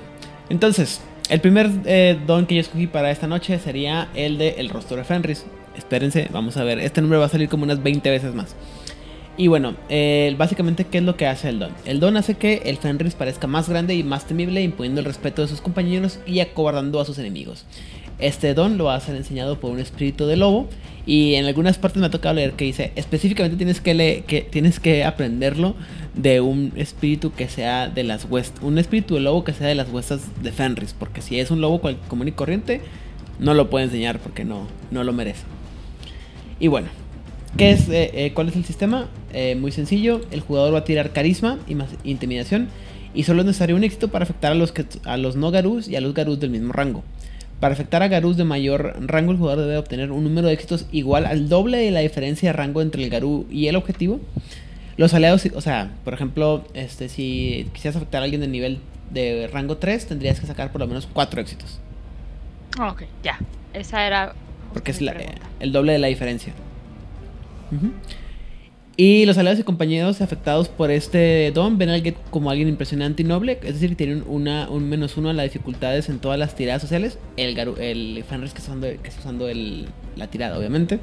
[0.48, 4.70] Entonces, el primer eh, don que yo escogí para esta noche sería el de El
[4.70, 5.44] Rostro de Fenris.
[5.76, 6.78] Espérense, vamos a ver.
[6.78, 8.56] Este número va a salir como unas 20 veces más.
[9.38, 11.70] Y bueno, eh, básicamente, ¿qué es lo que hace el don?
[11.84, 15.42] El don hace que el Fenris parezca más grande y más temible, imponiendo el respeto
[15.42, 17.66] de sus compañeros y acobardando a sus enemigos.
[18.18, 20.68] Este don lo va a ser enseñado por un espíritu de lobo.
[21.04, 24.80] Y en algunas partes me ha tocado leer que dice, específicamente tienes que, que, tienes
[24.80, 25.76] que aprenderlo
[26.14, 29.76] de un espíritu que sea de las huestas, un espíritu de lobo que sea de
[29.76, 32.80] las huestas de Fenris, porque si es un lobo común y corriente,
[33.38, 35.44] no lo puede enseñar porque no, no lo merece.
[36.58, 36.88] Y bueno,
[37.56, 39.08] ¿Qué es, eh, eh, ¿Cuál es el sistema?
[39.32, 40.20] Eh, muy sencillo.
[40.30, 42.68] El jugador va a tirar carisma y más intimidación.
[43.14, 45.88] Y solo es necesario un éxito para afectar a los, que, a los no Garus
[45.88, 47.02] y a los Garus del mismo rango.
[47.58, 50.84] Para afectar a Garus de mayor rango, el jugador debe obtener un número de éxitos
[50.92, 54.20] igual al doble de la diferencia de rango entre el Garú y el objetivo.
[54.98, 59.48] Los aliados, o sea, por ejemplo, este, si quisieras afectar a alguien de nivel de
[59.50, 61.80] rango 3, tendrías que sacar por lo menos 4 éxitos.
[62.78, 63.38] Ok, ya.
[63.72, 64.34] Esa era.
[64.76, 66.52] Porque es el doble de la diferencia.
[68.98, 73.22] Y los aliados y compañeros afectados por este don ven al Get como alguien impresionante
[73.22, 76.54] y noble, es decir, tienen una, un menos uno a las dificultades en todas las
[76.56, 77.18] tiradas sociales.
[77.38, 81.00] El, el Fenris que está usando, que está usando el, la tirada, obviamente.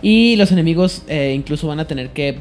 [0.00, 2.38] Y los enemigos eh, incluso van a tener que.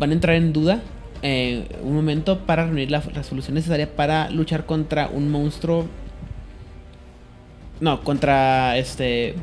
[0.00, 0.82] van a entrar en duda
[1.22, 5.86] eh, un momento para reunir la resolución necesaria para luchar contra un monstruo.
[7.80, 9.34] No, contra este.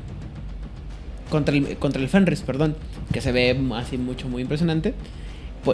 [1.30, 2.76] Contra el, contra el Fenris, perdón
[3.12, 4.94] que se ve así mucho, muy impresionante.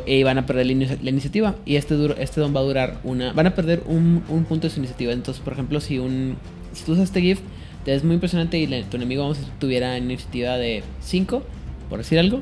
[0.05, 1.55] Y van a perder la, iniciativa.
[1.65, 3.31] Y este, este don va a durar una.
[3.31, 5.13] Van a perder un, punto de su iniciativa.
[5.13, 6.35] Entonces, por ejemplo, si un.
[6.73, 7.41] Si tú usas este gift,
[7.85, 11.41] te es muy impresionante y tu enemigo, vamos, tuviera iniciativa de 5,
[11.89, 12.41] por decir algo.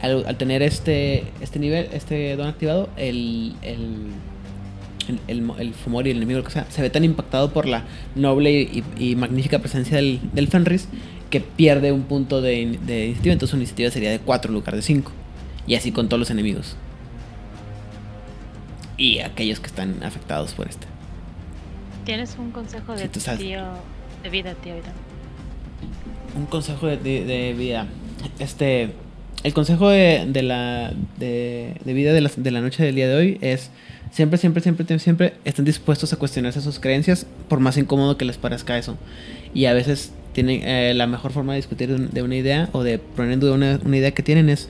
[0.00, 4.08] Al, tener este, este nivel, este don activado, el, el,
[5.08, 7.84] el, el, Fumor y el enemigo, lo que sea, se ve tan impactado por la
[8.14, 10.88] noble y, magnífica presencia del, del Fenris
[11.30, 14.82] que pierde un punto de, iniciativa, entonces su iniciativa sería de 4 en lugar de
[14.82, 15.12] 5.
[15.66, 16.76] Y así con todos los enemigos.
[18.98, 20.86] y aquellos que están afectados por este.
[22.04, 23.64] ¿Tienes un consejo de, tío,
[24.22, 24.74] de vida, tío?
[26.36, 27.86] Un consejo de, de, vida.
[28.38, 28.92] Este,
[29.42, 33.16] el consejo de, de la de, vida de la, de la noche del día de
[33.16, 33.70] hoy es
[34.10, 38.38] siempre, siempre, siempre, siempre estén dispuestos a cuestionarse sus creencias, por más incómodo que les
[38.38, 38.96] parezca eso.
[39.54, 42.98] Y a veces tienen eh, la mejor forma de discutir de una idea o de
[42.98, 44.68] poner en duda una, una idea que tienen es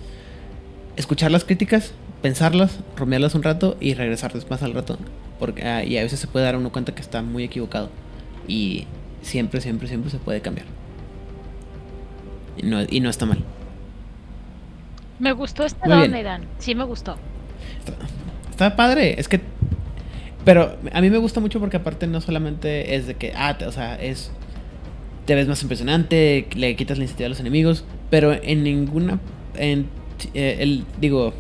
[0.96, 4.98] escuchar las críticas, pensarlas, romearlas un rato y regresar después al rato.
[5.38, 7.90] Porque, ah, y a veces se puede dar uno cuenta que está muy equivocado.
[8.48, 8.86] Y
[9.22, 10.66] siempre, siempre, siempre se puede cambiar.
[12.56, 13.38] Y no, y no está mal.
[15.18, 17.16] Me gustó esta don, Sí, me gustó.
[17.78, 17.92] Está,
[18.56, 19.18] padre.
[19.18, 19.40] Es que.
[20.44, 23.32] Pero a mí me gusta mucho porque, aparte, no solamente es de que.
[23.34, 24.30] Ah, o sea, es.
[25.24, 27.84] Te ves más impresionante, le quitas la iniciativa a los enemigos.
[28.10, 29.18] Pero en ninguna.
[29.56, 29.86] En,
[30.34, 31.34] eh, el, digo,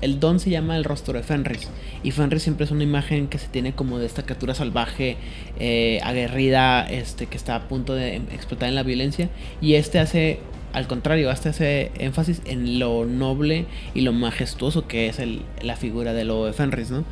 [0.00, 1.68] el don se llama el rostro de Fenris.
[2.02, 5.16] Y Fenris siempre es una imagen que se tiene como de esta criatura salvaje,
[5.58, 9.28] eh, aguerrida, este, que está a punto de explotar en la violencia.
[9.60, 10.40] Y este hace,
[10.72, 16.12] al contrario, hace énfasis en lo noble y lo majestuoso que es el, la figura
[16.12, 17.04] de lo de Fenris, ¿no?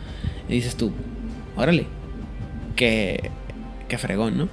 [0.48, 0.92] Y dices tú,
[1.56, 1.86] órale,
[2.76, 3.30] que,
[3.88, 4.48] que fregón, ¿no?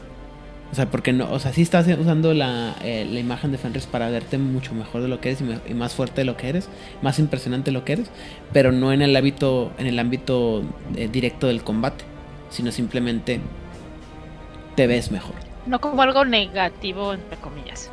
[0.72, 3.86] O sea, porque no, o sea, sí estás usando la, eh, la imagen de Fenris
[3.86, 6.68] para verte mucho mejor de lo que eres y, más fuerte de lo que eres,
[7.02, 8.10] más impresionante de lo que eres,
[8.52, 10.64] pero no en el ámbito, en el ámbito
[10.96, 12.04] eh, directo del combate,
[12.50, 13.40] sino simplemente
[14.76, 15.36] te ves mejor.
[15.68, 17.90] No como algo negativo, entre comillas.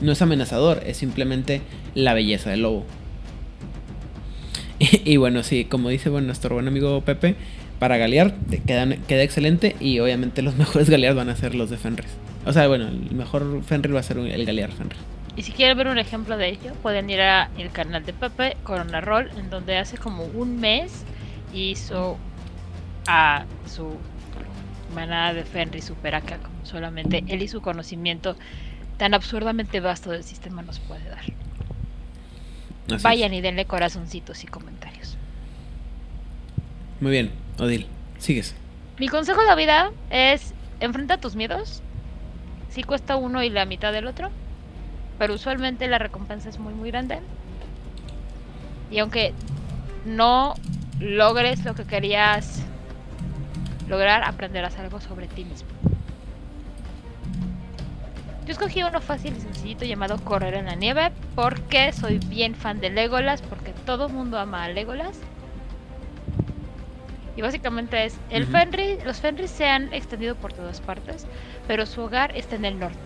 [0.00, 1.60] No es amenazador, es simplemente
[1.94, 2.84] la belleza del lobo.
[5.04, 7.36] Y, bueno, sí, como dice bueno, nuestro buen amigo Pepe,
[7.78, 8.34] para galear
[8.66, 12.10] quedan, queda excelente y obviamente los mejores galear van a ser los de Fenris.
[12.46, 14.98] O sea, bueno, el mejor Fenrir va a ser el galear Fenris.
[15.36, 19.00] Y si quieren ver un ejemplo de ello, pueden ir al canal de Pepe Corona
[19.00, 21.04] Roll, en donde hace como un mes
[21.52, 22.18] hizo
[23.06, 23.96] a su
[24.94, 28.36] manada de Fenrir super acá, como solamente él y su conocimiento
[28.96, 31.24] tan absurdamente vasto del sistema nos puede dar.
[33.02, 35.16] Vayan y denle corazoncitos y comentarios.
[37.00, 37.86] Muy bien, Odil,
[38.18, 38.54] sigues.
[38.98, 41.82] Mi consejo de vida es enfrenta tus miedos.
[42.70, 44.30] Si cuesta uno y la mitad del otro,
[45.18, 47.20] pero usualmente la recompensa es muy muy grande.
[48.90, 49.32] Y aunque
[50.04, 50.54] no
[51.00, 52.62] logres lo que querías
[53.88, 55.68] lograr, aprenderás algo sobre ti mismo.
[58.46, 62.80] Yo escogí uno fácil y sencillito llamado Correr en la Nieve porque soy bien fan
[62.80, 65.18] de Legolas, porque todo el mundo ama a Legolas
[67.36, 71.26] y básicamente es, el Fenris, los Fenris se han extendido por todas partes,
[71.66, 72.98] pero su hogar está en el norte.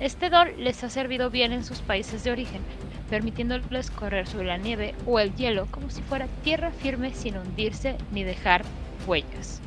[0.00, 2.60] Este don les ha servido bien en sus países de origen,
[3.08, 7.96] permitiéndoles correr sobre la nieve o el hielo como si fuera tierra firme sin hundirse
[8.10, 8.64] ni dejar
[9.06, 9.62] huellas.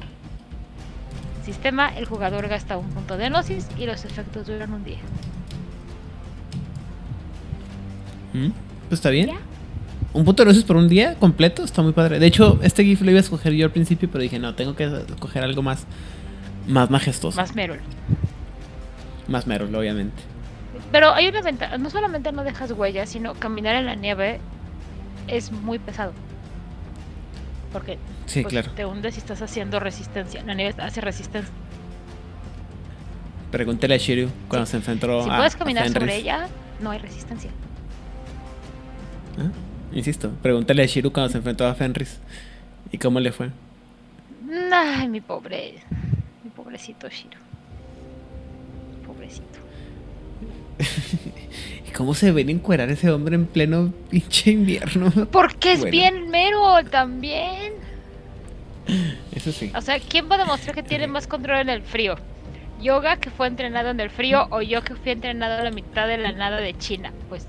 [1.47, 4.99] Sistema, el jugador gasta un punto de gnosis y los efectos duran un día.
[8.33, 8.51] Mm,
[8.89, 9.37] pues está bien
[10.17, 12.17] un punto de por un día completo está muy padre.
[12.17, 14.75] De hecho, este GIF lo iba a escoger yo al principio, pero dije, no, tengo
[14.75, 15.85] que escoger algo más,
[16.67, 17.39] más majestuoso.
[17.39, 17.79] Más Merol.
[19.27, 20.23] Más Merol, obviamente.
[20.91, 24.39] Pero hay una ventaja, no solamente no dejas huellas, sino caminar en la nieve
[25.27, 26.13] es muy pesado.
[27.71, 28.71] Porque sí, pues, claro.
[28.71, 30.43] te hundes y estás haciendo resistencia.
[30.43, 31.53] La nieve hace resistencia.
[33.51, 35.33] Pregúntele a Shiryu cuando se enfrentó si a.
[35.33, 36.47] Si puedes caminar sobre ella,
[36.81, 37.51] no hay resistencia.
[39.37, 39.51] ¿Ah?
[39.93, 42.19] Insisto, pregúntale a Shiru cuando se enfrentó a Fenris.
[42.91, 43.51] ¿Y cómo le fue?
[44.71, 45.75] Ay, mi pobre.
[46.43, 47.37] Mi pobrecito Shiru.
[49.05, 49.59] Pobrecito.
[51.87, 55.11] ¿Y cómo se ven encuerar ese hombre en pleno pinche invierno?
[55.31, 57.73] Porque es bien mero también.
[59.33, 59.71] Eso sí.
[59.75, 62.15] O sea, ¿quién va a demostrar que tiene más control en el frío?
[62.81, 66.07] ¿Yoga que fue entrenado en el frío o yo que fui entrenado a la mitad
[66.07, 67.11] de la nada de China?
[67.27, 67.47] Pues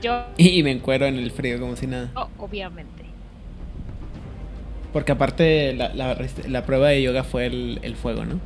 [0.36, 2.10] y me encuero en el frío como si nada.
[2.14, 3.04] Oh, obviamente.
[4.92, 8.40] Porque aparte la, prueba de yoga fue el, fuego, ¿no?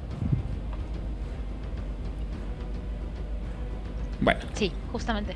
[4.21, 4.41] Bueno.
[4.55, 5.35] Sí, justamente.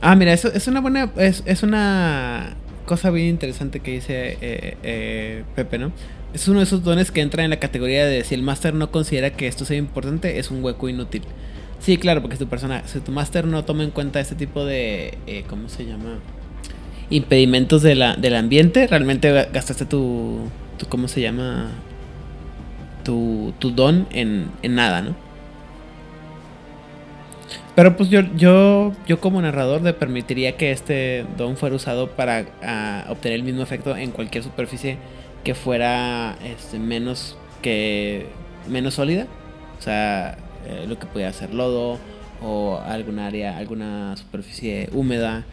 [0.00, 1.10] Ah, mira, eso es una buena.
[1.16, 5.92] Es, una cosa bien interesante que dice eh, eh, Pepe, ¿no?
[6.32, 8.90] Es uno de esos dones que entra en la categoría de si el máster no
[8.90, 11.22] considera que esto sea importante, es un hueco inútil.
[11.80, 14.64] Sí, claro, porque si tu persona, si tu máster no toma en cuenta este tipo
[14.64, 16.18] de, eh, ¿cómo se llama?
[17.10, 21.70] Impedimentos de la, del ambiente, realmente gastaste tu, tu ¿cómo se llama?
[23.04, 25.27] Tu, tu don en, en nada, ¿no?
[27.78, 32.44] Pero pues yo, yo, yo como narrador le permitiría que este don fuera usado para
[32.60, 34.98] ah, obtener el mismo efecto en cualquier superficie
[35.44, 38.26] que fuera este, menos que
[38.68, 39.28] menos sólida.
[39.78, 42.00] O sea, eh, lo que pudiera ser lodo
[42.42, 45.44] o algún área, alguna superficie húmeda.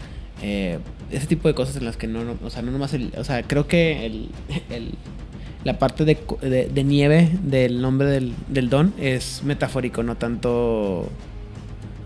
[0.41, 0.79] Eh,
[1.11, 3.23] ese tipo de cosas en las que no, no o sea, no nomás el, o
[3.23, 4.29] sea, creo que el,
[4.71, 4.95] el
[5.63, 11.07] la parte de, de, de, nieve del nombre del, del don es metafórico, no tanto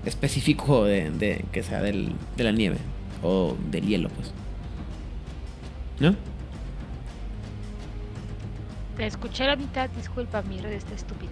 [0.05, 2.77] específico de, de que sea del, de la nieve
[3.23, 4.31] o del hielo, pues.
[5.99, 6.15] ¿No?
[8.97, 11.31] Te escuché la mitad, disculpa, mi red está estúpida.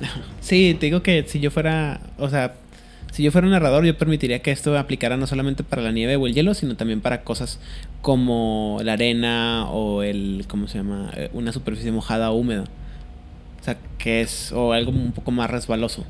[0.40, 2.54] sí, te digo que si yo fuera, o sea,
[3.12, 6.16] si yo fuera un narrador, yo permitiría que esto aplicara no solamente para la nieve
[6.16, 7.60] o el hielo, sino también para cosas
[8.02, 11.10] como la arena o el, ¿cómo se llama?
[11.16, 12.64] Eh, una superficie mojada o húmeda.
[13.60, 16.04] O sea, que es, o algo un poco más resbaloso.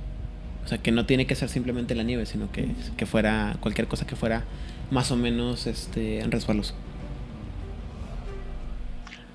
[0.66, 3.87] O sea, que no tiene que ser simplemente la nieve, sino que, que fuera cualquier
[3.87, 4.42] cosa que fuera
[4.90, 6.74] más o menos este, resbaloso.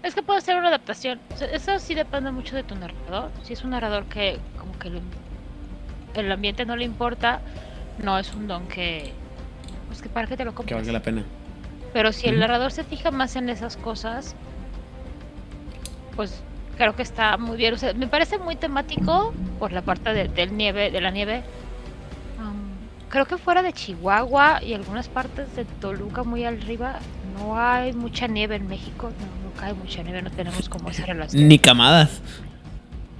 [0.03, 1.21] Es que puede ser una adaptación.
[1.53, 3.31] eso sí depende mucho de tu narrador.
[3.43, 4.91] Si es un narrador que como que
[6.19, 7.39] el ambiente no le importa,
[8.03, 9.13] no es un don que...
[9.87, 10.67] Pues que para que te lo compres.
[10.67, 11.23] Que valga la pena.
[11.93, 14.35] Pero si el narrador se fija más en esas cosas,
[16.17, 16.43] pues
[16.77, 17.73] creo que está muy bien.
[17.73, 21.43] O sea, me parece muy temático por la parte de, del nieve, de la nieve.
[23.09, 26.99] creo que fuera de Chihuahua y algunas partes de Toluca muy arriba
[27.37, 29.09] no hay mucha nieve en México.
[29.09, 31.47] No, no cae mucha nieve, no tenemos como esa relación.
[31.47, 32.21] Ni camadas.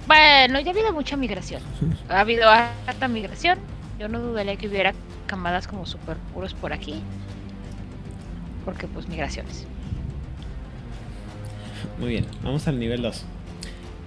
[0.06, 1.62] Bueno, ya ha habido mucha migración.
[2.08, 3.58] Ha habido harta migración.
[3.98, 4.94] Yo no dudaría que hubiera
[5.26, 7.00] camadas como super puros por aquí.
[8.64, 9.66] Porque pues migraciones.
[11.98, 13.24] Muy bien, vamos al nivel 2.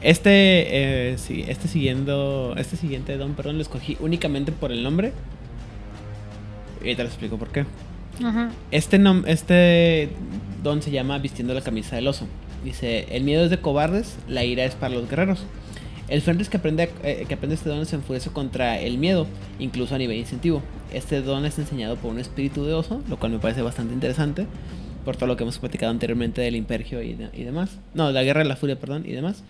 [0.05, 5.13] Este, eh, sí, este siguiendo, este siguiente don, perdón, lo escogí únicamente por el nombre.
[6.83, 7.65] Y te lo explico por qué.
[8.69, 10.09] Este, este
[10.61, 12.27] don se llama Vistiendo la camisa del oso.
[12.63, 15.43] Dice, el miedo es de cobardes, la ira es para los guerreros.
[16.07, 19.25] El Fenris que aprende, eh, que aprende este don se enfurece contra el miedo,
[19.57, 20.61] incluso a nivel incentivo.
[20.93, 24.45] Este don es enseñado por un espíritu de oso, lo cual me parece bastante interesante
[25.05, 27.77] por todo lo que hemos platicado anteriormente del impergio y, demás.
[27.93, 29.43] No, la guerra de la furia, perdón, y demás.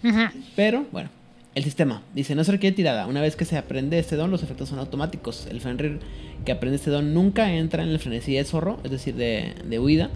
[0.55, 1.09] Pero, bueno,
[1.55, 2.03] el sistema.
[2.13, 3.07] Dice, no se requiere tirada.
[3.07, 5.47] Una vez que se aprende este don, los efectos son automáticos.
[5.49, 5.99] El Fenrir
[6.43, 9.79] que aprende este don nunca entra en el frenesí de zorro, es decir, de, de
[9.79, 10.11] huida.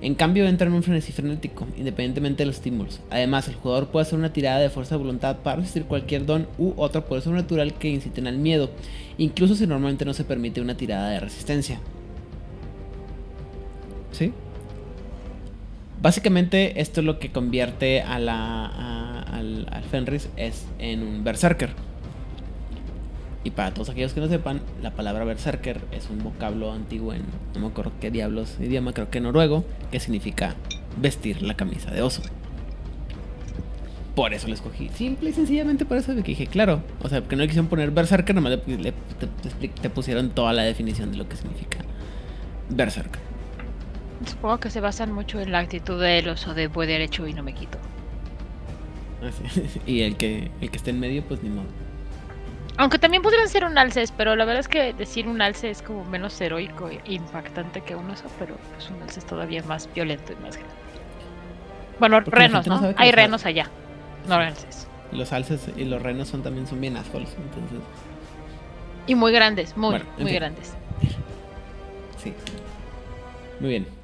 [0.00, 3.00] En cambio, entra en un frenesí frenético, independientemente de los estímulos.
[3.10, 6.46] Además, el jugador puede hacer una tirada de fuerza de voluntad para resistir cualquier don
[6.58, 8.70] u otro poder sobrenatural que inciten al miedo,
[9.16, 11.80] incluso si normalmente no se permite una tirada de resistencia.
[14.12, 14.32] ¿Sí?
[16.00, 18.66] Básicamente esto es lo que convierte a la,
[19.22, 21.70] al, Fenris es en un berserker.
[23.44, 27.22] Y para todos aquellos que no sepan, la palabra berserker es un vocablo antiguo en
[27.54, 30.56] no me acuerdo qué diablos idioma, creo que noruego, que significa
[31.00, 32.22] vestir la camisa de oso.
[34.16, 34.88] Por eso lo escogí.
[34.94, 36.82] Simple y sencillamente por eso que dije, claro.
[37.02, 38.94] O sea, que no le quisieron poner berserker, nomás le,
[39.82, 41.78] te pusieron toda la definición de lo que significa
[42.70, 43.20] berserker.
[44.24, 47.42] Supongo que se basan mucho en la actitud del oso de voy derecho y no
[47.42, 47.78] me quito.
[49.22, 49.30] Ah,
[49.86, 51.66] y el que, el que esté en medio, pues ni modo.
[52.78, 55.80] Aunque también podrían ser un alces, pero la verdad es que decir un alce es
[55.80, 59.88] como menos heroico e impactante que un oso, pero pues un alce es todavía más
[59.94, 60.74] violento y más grande.
[61.98, 62.94] Bueno, renos, ¿no?
[62.98, 63.70] Hay renos allá,
[64.28, 64.86] no alces.
[65.12, 67.78] Los alces y los renos son también son bien assholes, entonces.
[69.06, 70.74] Y muy grandes, muy, muy grandes.
[72.22, 72.34] Sí.
[73.60, 73.95] Muy bien.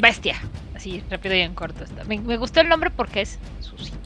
[0.00, 0.36] Bestia.
[0.74, 1.84] Así, rápido y en corto.
[1.84, 2.04] Está.
[2.04, 3.98] Me, gustó el nombre porque es susito.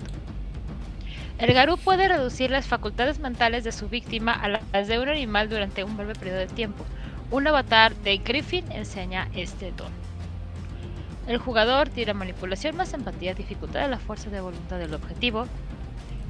[1.38, 5.48] El Garú puede reducir las facultades mentales de su víctima a las de un animal
[5.48, 6.84] durante un breve periodo de tiempo.
[7.30, 9.92] Un avatar de Griffin enseña este don.
[11.26, 15.46] El jugador tira manipulación más empatía, dificultad de la fuerza de voluntad del objetivo.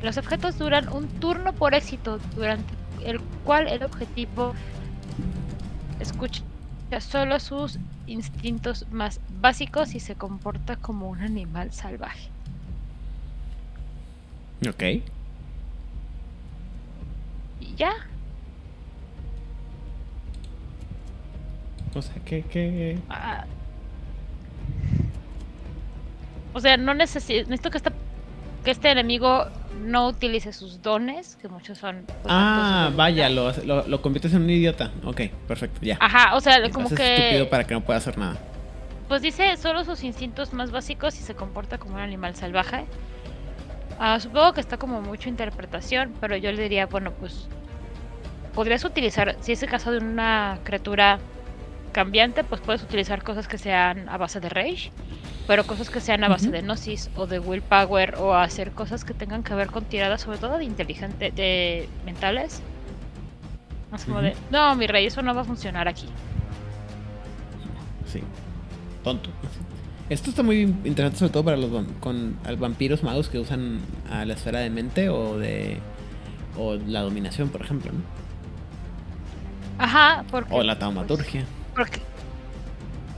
[0.02, 2.74] Los objetos duran un turno por éxito, durante
[3.04, 4.54] el cual el objetivo
[6.00, 6.42] escucha
[7.00, 12.28] solo sus instintos más básicos y se comporta como un animal salvaje.
[14.68, 14.82] Ok.
[17.60, 17.92] Y ya.
[21.94, 22.42] O sea, que...
[22.42, 22.98] que...
[23.08, 23.44] Ah.
[26.54, 27.92] O sea, no necesito, necesito que, esta,
[28.64, 29.46] que este enemigo
[29.80, 32.04] no utilice sus dones, que muchos son...
[32.06, 34.92] Pues, ah, vaya, lo, lo, conviertes en un idiota.
[35.04, 35.96] Ok, perfecto, ya.
[36.00, 37.16] Ajá, o sea, como que...
[37.16, 38.36] estúpido para que no pueda hacer nada.
[39.08, 42.86] Pues dice solo sus instintos más básicos y se comporta como un animal salvaje.
[43.98, 47.46] Ah, supongo que está como mucha interpretación, pero yo le diría, bueno, pues
[48.54, 51.18] podrías utilizar, si es el caso de una criatura
[51.92, 54.90] cambiante, pues puedes utilizar cosas que sean a base de rage,
[55.46, 59.14] pero cosas que sean a base de gnosis o de willpower o hacer cosas que
[59.14, 62.60] tengan que ver con tiradas, sobre todo de inteligente, de mentales.
[63.90, 66.06] Más como de, no, mi rey, eso no va a funcionar aquí.
[68.06, 68.22] Sí,
[69.02, 69.30] tonto.
[70.08, 71.70] Esto está muy interesante sobre todo para los
[72.00, 73.80] con vampiros magos que usan
[74.10, 75.78] a la esfera de mente o de
[76.56, 78.00] o la dominación, por ejemplo, ¿no?
[79.78, 81.44] Ajá, porque o la taumaturgia.
[81.74, 82.00] porque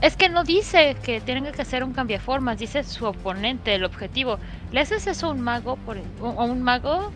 [0.04, 4.38] es que no dice que tienen que hacer un cambiaformas, dice su oponente, el objetivo.
[4.70, 7.10] ¿Le haces eso a un mago por o un mago?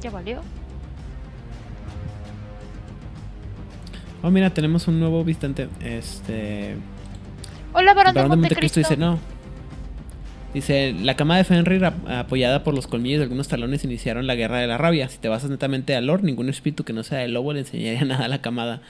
[0.00, 0.40] Ya valió.
[4.22, 5.68] Oh, mira, tenemos un nuevo visitante.
[5.80, 6.76] Este.
[7.72, 8.78] Hola, Barón, de Montecristo.
[8.78, 9.18] dice, no.
[10.54, 14.58] Dice, la cama de Fenrir apoyada por los colmillos de algunos talones iniciaron la guerra
[14.58, 15.08] de la rabia.
[15.08, 18.04] Si te basas netamente al lore, ningún espíritu que no sea el lobo le enseñaría
[18.04, 18.80] nada a la camada.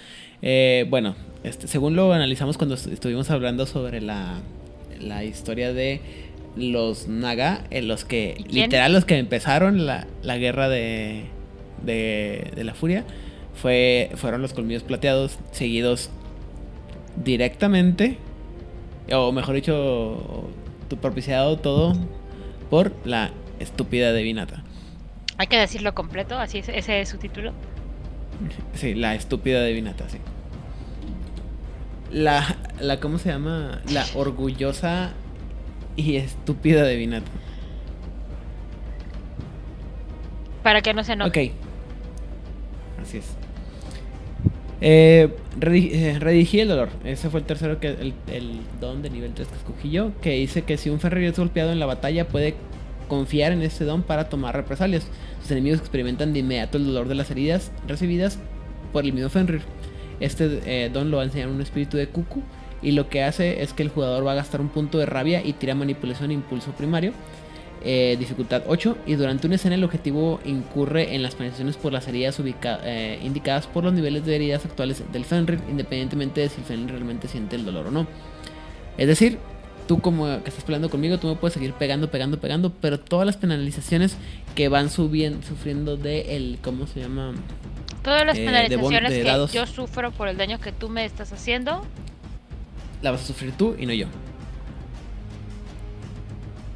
[0.42, 1.14] Eh, bueno,
[1.44, 4.38] este, según lo analizamos cuando estuvimos hablando sobre la,
[5.00, 6.00] la historia de
[6.56, 11.24] los Naga, en los que, literal, los que empezaron la, la guerra de,
[11.84, 13.04] de, de la furia,
[13.54, 16.10] fue, fueron los colmillos plateados, seguidos
[17.24, 18.18] directamente
[19.12, 20.48] o mejor dicho,
[20.88, 21.94] tu propiciado todo
[22.70, 24.62] por la estúpida Divinata.
[25.38, 27.52] Hay que decirlo completo, así es, ese es su título.
[28.74, 30.18] Sí, la estúpida Divinata, sí.
[32.10, 33.82] La, la, ¿cómo se llama?
[33.92, 35.12] La orgullosa
[35.96, 37.30] y estúpida Divinata.
[40.62, 41.50] Para que no se note.
[41.50, 43.02] Ok.
[43.02, 43.36] Así es.
[44.80, 46.90] Eh, eh, redigí el dolor.
[47.04, 50.12] Ese fue el tercero que el, don de nivel 3 que escogí yo.
[50.20, 52.54] Que dice que si un Fenrir es golpeado en la batalla, puede
[53.08, 55.06] confiar en ese don para tomar represalias.
[55.50, 58.38] Enemigos experimentan de inmediato el dolor de las heridas recibidas
[58.92, 59.62] por el mismo Fenrir.
[60.20, 62.42] Este eh, don lo va a enseñar un espíritu de Cucu.
[62.80, 65.44] Y lo que hace es que el jugador va a gastar un punto de rabia
[65.44, 67.12] y tira manipulación e impulso primario.
[67.84, 72.08] Eh, dificultad 8 y durante una escena el objetivo incurre en las penalizaciones por las
[72.08, 76.66] heridas eh, indicadas por los niveles de heridas actuales del Fenrir, independientemente de si el
[76.66, 78.06] Fenrir realmente siente el dolor o no.
[78.96, 79.38] Es decir,
[79.86, 83.26] tú como que estás peleando conmigo, tú me puedes seguir pegando, pegando, pegando, pero todas
[83.26, 84.16] las penalizaciones
[84.58, 87.32] que van subiendo, sufriendo de el, ¿cómo se llama?
[88.02, 91.86] Todas las eh, penalizaciones que yo sufro por el daño que tú me estás haciendo,
[93.00, 94.08] la vas a sufrir tú y no yo.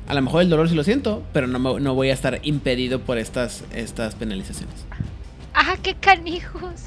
[0.06, 3.00] A lo mejor el dolor sí lo siento, pero no, no voy a estar impedido
[3.00, 4.86] por estas, estas penalizaciones.
[5.52, 6.82] ¡Ah, qué canijos!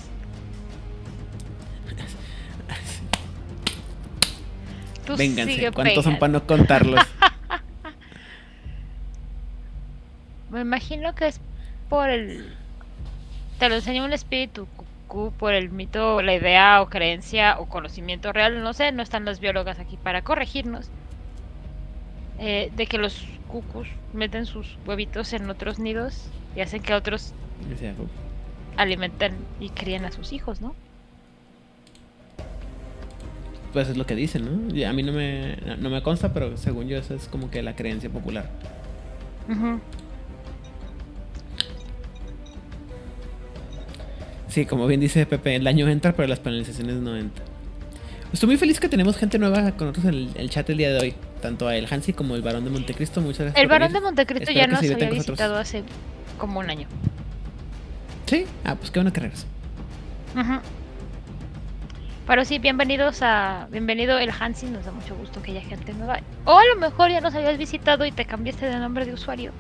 [5.18, 7.02] Vénganse, ¿cuántos son para no contarlos?
[10.56, 11.42] Me imagino que es
[11.90, 12.56] por el.
[13.60, 14.68] Te lo enseña un espíritu
[15.38, 19.42] por el mito, la idea o creencia o conocimiento real, no sé, no están las
[19.42, 20.90] biólogas aquí para corregirnos.
[22.40, 27.34] Eh, de que los cucus meten sus huevitos en otros nidos y hacen que otros
[28.78, 30.74] alimenten y críen a sus hijos, ¿no?
[33.74, 34.90] Pues es lo que dicen, ¿no?
[34.90, 37.76] A mí no me, no me consta, pero según yo esa es como que la
[37.76, 38.50] creencia popular.
[44.56, 47.46] Sí, como bien dice Pepe, el año entra, pero las penalizaciones no entran.
[48.32, 51.00] Estoy muy feliz que tenemos gente nueva con nosotros en el, chat el día de
[51.02, 51.16] hoy.
[51.42, 53.20] Tanto a el Hansi como el Barón de Montecristo.
[53.20, 53.62] Muchas gracias.
[53.62, 55.84] El Barón de Montecristo ya nos había visitado hace
[56.38, 56.88] como un año.
[58.28, 59.46] Sí, ah, pues qué bueno que regresó.
[62.26, 63.68] Pero sí, bienvenidos a.
[63.72, 66.22] Bienvenido el Hansi, nos da mucho gusto que haya gente nueva.
[66.46, 69.52] O a lo mejor ya nos habías visitado y te cambiaste de nombre de usuario.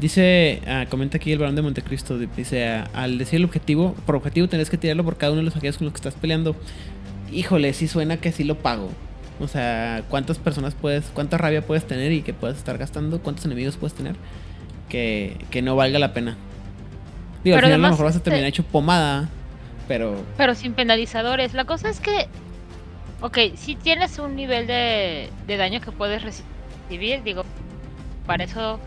[0.00, 4.14] Dice, ah, comenta aquí el varón de Montecristo, dice, ah, al decir el objetivo, por
[4.14, 6.54] objetivo tenés que tirarlo por cada uno de los aquellos con los que estás peleando.
[7.32, 8.90] Híjole, sí suena que sí lo pago.
[9.40, 13.20] O sea, ¿cuántas personas puedes, cuánta rabia puedes tener y que puedes estar gastando?
[13.20, 14.14] ¿Cuántos enemigos puedes tener?
[14.88, 16.36] Que, que no valga la pena.
[17.42, 19.28] Digo, al final a lo mejor vas a terminar hecho pomada,
[19.88, 20.24] pero...
[20.36, 21.54] Pero sin penalizadores.
[21.54, 22.28] La cosa es que,
[23.20, 27.44] ok, si tienes un nivel de, de daño que puedes recibir, digo,
[28.26, 28.80] para eso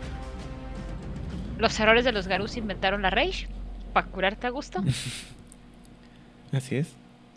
[1.62, 3.46] los errores de los Garus inventaron la Rage
[3.92, 4.82] para curarte a gusto.
[6.52, 6.92] Así es.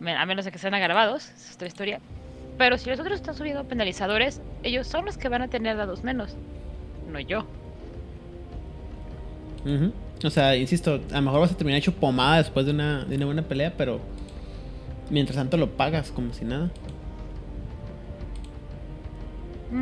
[0.05, 1.99] A menos de que sean agravados, es otra historia.
[2.57, 6.03] Pero si los otros están subiendo penalizadores, ellos son los que van a tener dados
[6.03, 6.35] menos,
[7.11, 7.45] no yo.
[10.23, 13.15] O sea, insisto, a lo mejor vas a terminar hecho pomada después de una, de
[13.17, 13.99] una buena pelea, pero
[15.11, 16.71] mientras tanto lo pagas como si nada.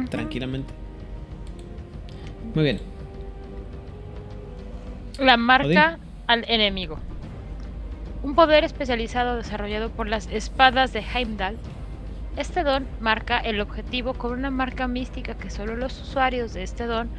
[0.09, 0.73] Tranquilamente.
[2.53, 2.92] Muy bien.
[5.19, 6.97] La marca al enemigo.
[8.23, 11.59] Un poder especializado desarrollado por las espadas de Heimdall.
[12.35, 16.87] Este don marca el objetivo con una marca mística que solo los usuarios de este
[16.87, 17.11] don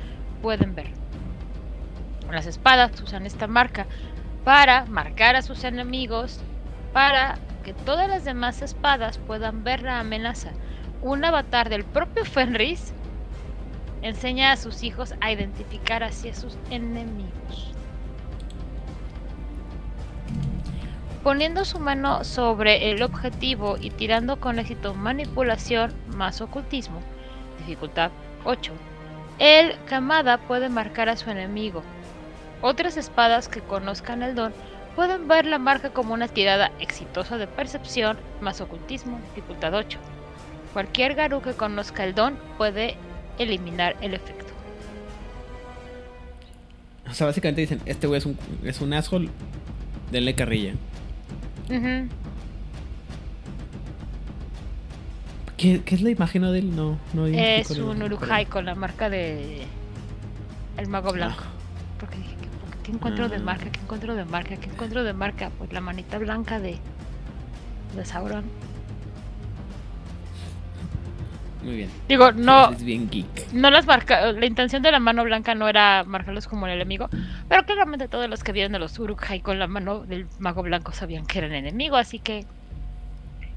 [0.42, 0.88] pueden ver.
[2.32, 3.86] Las espadas usan esta marca
[4.42, 6.40] para marcar a sus enemigos,
[6.92, 10.50] para que todas las demás espadas puedan ver la amenaza.
[11.00, 12.92] Un avatar del propio Fenris
[14.02, 17.73] enseña a sus hijos a identificar hacia sus enemigos.
[21.24, 27.00] Poniendo su mano sobre el objetivo y tirando con éxito manipulación más ocultismo,
[27.60, 28.10] dificultad
[28.44, 28.72] 8,
[29.38, 31.82] el Kamada puede marcar a su enemigo.
[32.60, 34.52] Otras espadas que conozcan el don
[34.96, 39.98] pueden ver la marca como una tirada exitosa de percepción más ocultismo, dificultad 8.
[40.74, 42.96] Cualquier Garu que conozca el don puede
[43.38, 44.52] eliminar el efecto.
[47.08, 49.30] O sea, básicamente dicen, este güey es un, es un asshole,
[50.10, 50.74] denle carrilla.
[55.56, 56.76] ¿Qué, es la imagen de él?
[56.76, 59.62] No, no Es un Urukhai con la marca de
[60.76, 61.42] el mago blanco.
[61.44, 61.52] Ah.
[62.00, 62.36] Porque dije,
[62.82, 63.40] ¿qué, encuentro de ah.
[63.40, 63.70] marca?
[63.70, 64.56] ¿Qué encuentro de marca?
[64.56, 65.50] ¿Qué encuentro de marca?
[65.56, 66.78] Pues la manita blanca de,
[67.96, 68.44] de Sauron.
[71.64, 71.90] Muy bien.
[72.08, 72.72] Digo, no.
[72.72, 73.52] Es bien geek.
[73.52, 74.32] No las marca.
[74.32, 77.08] La intención de la mano blanca no era marcarlos como el enemigo.
[77.48, 80.92] Pero claramente todos los que vieron a los Urukhai con la mano del mago blanco
[80.92, 81.96] sabían que eran enemigo.
[81.96, 82.44] Así que.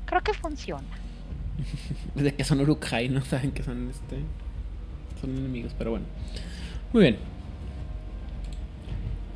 [0.05, 0.87] Creo que funciona.
[2.15, 4.17] Desde que son Urukhai no saben que son este.
[5.19, 6.05] Son enemigos, pero bueno.
[6.93, 7.17] Muy bien.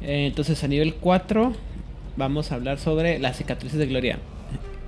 [0.02, 1.54] Eh, entonces a nivel 4
[2.16, 4.20] vamos a hablar sobre las cicatrices de gloria.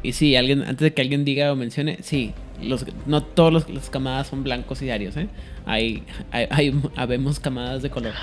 [0.01, 2.34] Y sí, alguien, antes de que alguien diga o mencione, sí,
[2.64, 5.28] los, no todos los, las camadas son blancos y diarios, ¿eh?
[5.66, 8.14] Hay, hay, habemos camadas de color.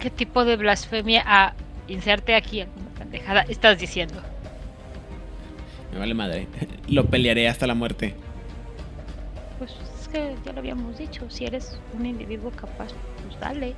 [0.00, 1.54] ¿Qué tipo de blasfemia a
[1.88, 4.20] inserte aquí alguna pendejada estás diciendo?
[5.92, 6.48] Me vale madre.
[6.88, 8.14] Lo pelearé hasta la muerte.
[9.58, 11.28] Pues es que ya lo habíamos dicho.
[11.30, 12.88] Si eres un individuo capaz,
[13.26, 13.74] pues dale.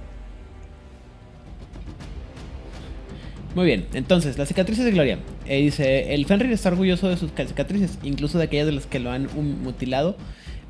[3.55, 5.19] Muy bien, entonces, las cicatrices de Gloria.
[5.47, 8.99] Eh, dice, el Fenrir está orgulloso de sus cicatrices, incluso de aquellas de las que
[8.99, 9.29] lo han
[9.63, 10.17] mutilado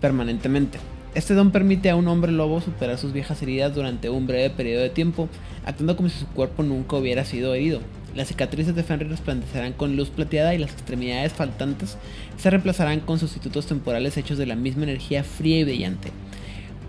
[0.02, 0.78] permanentemente.
[1.14, 4.82] Este don permite a un hombre lobo superar sus viejas heridas durante un breve periodo
[4.82, 5.30] de tiempo,
[5.64, 7.80] actuando como si su cuerpo nunca hubiera sido herido.
[8.14, 11.96] Las cicatrices de Fenrir resplandecerán con luz plateada y las extremidades faltantes
[12.36, 16.10] se reemplazarán con sustitutos temporales hechos de la misma energía fría y brillante.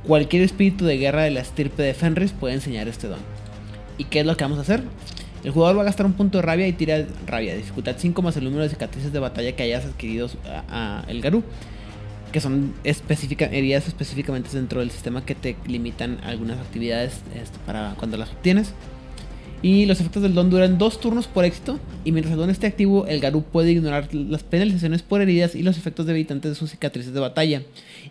[0.04, 3.20] Cualquier espíritu de guerra de la estirpe de Fenris puede enseñar este don.
[3.98, 4.84] ¿Y qué es lo que vamos a hacer?
[5.46, 8.36] El jugador va a gastar un punto de rabia y tira rabia, dificultad 5 más
[8.36, 11.44] el número de cicatrices de batalla que hayas adquirido a, el Garú,
[12.32, 18.18] que son heridas específicamente dentro del sistema que te limitan algunas actividades este, para cuando
[18.18, 18.74] las obtienes.
[19.62, 21.80] Y los efectos del don duran dos turnos por éxito.
[22.04, 25.62] Y mientras el don esté activo, el Garú puede ignorar las penalizaciones por heridas y
[25.62, 27.62] los efectos debilitantes de sus cicatrices de batalla.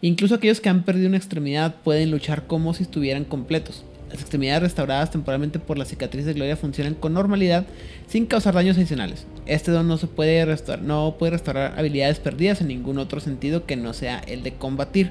[0.02, 3.84] Incluso aquellos que han perdido una extremidad pueden luchar como si estuvieran completos.
[4.14, 7.66] Las extremidades restauradas temporalmente por la cicatriz de gloria funcionan con normalidad
[8.06, 9.26] sin causar daños adicionales.
[9.44, 13.66] Este don no se puede restaurar, no puede restaurar habilidades perdidas en ningún otro sentido
[13.66, 15.10] que no sea el de combatir.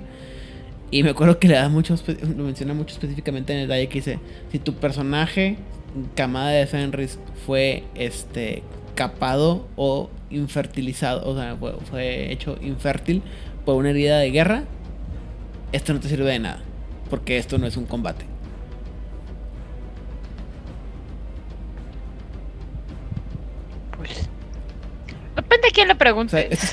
[0.89, 1.97] Y me acuerdo que le da mucho,
[2.37, 4.19] lo menciona mucho específicamente en el detalle que dice,
[4.53, 5.57] si tu personaje
[6.15, 8.63] camada de Fenris fue este
[8.95, 13.21] capado o infertilizado, o sea, fue, fue hecho infértil
[13.65, 14.63] por una herida de guerra,
[15.73, 16.61] esto no te sirve de nada,
[17.09, 18.32] porque esto no es un combate.
[25.35, 26.53] Depende de quién le pregunte.
[26.53, 26.71] es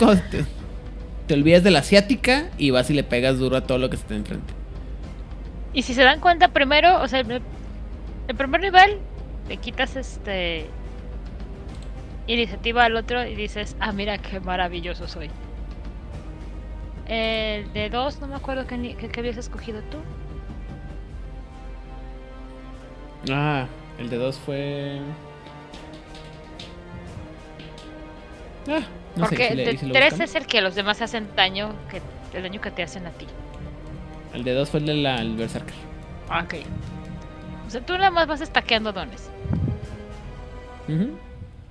[1.26, 3.96] te, olvidas de la asiática y vas y le pegas duro a todo lo que
[3.96, 4.52] te enfrente.
[5.72, 7.42] Y si se dan cuenta primero, o sea, el,
[8.36, 8.98] primer nivel,
[9.48, 10.66] le quitas este
[12.26, 15.30] iniciativa al otro y dices, ah, mira qué maravilloso soy.
[17.06, 19.98] El de dos, no me acuerdo qué, qué, habías escogido tú.
[23.32, 23.66] Ah,
[23.98, 25.00] el de dos fue.
[28.68, 28.82] Ah,
[29.18, 32.00] Porque el 3 es el que los demás hacen daño, que
[32.36, 33.26] el daño que te hacen a ti.
[34.34, 35.74] El de 2 fue el del de Berserker.
[36.28, 36.54] Ah, ok.
[37.66, 39.30] O sea, tú nada más vas estaqueando dones.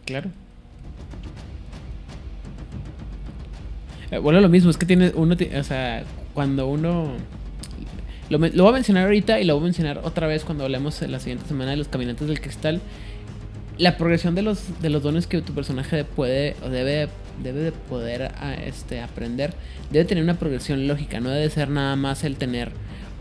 [0.06, 0.30] Claro.
[4.12, 7.14] Eh, bueno, lo mismo, es que tiene uno, o sea, cuando uno...
[8.30, 11.02] Lo, lo, voy a mencionar ahorita y lo voy a mencionar otra vez cuando hablemos
[11.02, 12.80] la siguiente semana de los caminantes del cristal
[13.80, 17.08] la progresión de los, de los dones que tu personaje puede o debe,
[17.42, 18.32] debe de poder
[18.66, 19.54] este, aprender
[19.90, 22.72] debe tener una progresión lógica, no debe ser nada más el tener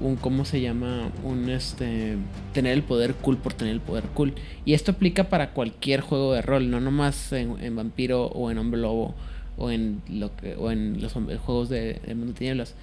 [0.00, 1.11] un ¿cómo se llama?
[1.24, 2.16] Un este
[2.52, 4.34] tener el poder cool por tener el poder cool.
[4.64, 8.80] Y esto aplica para cualquier juego de rol, no nomás en, Vampiro o en Hombre
[8.80, 9.14] Lobo
[9.56, 12.74] o en lo que o en los juegos de, de Tinieblas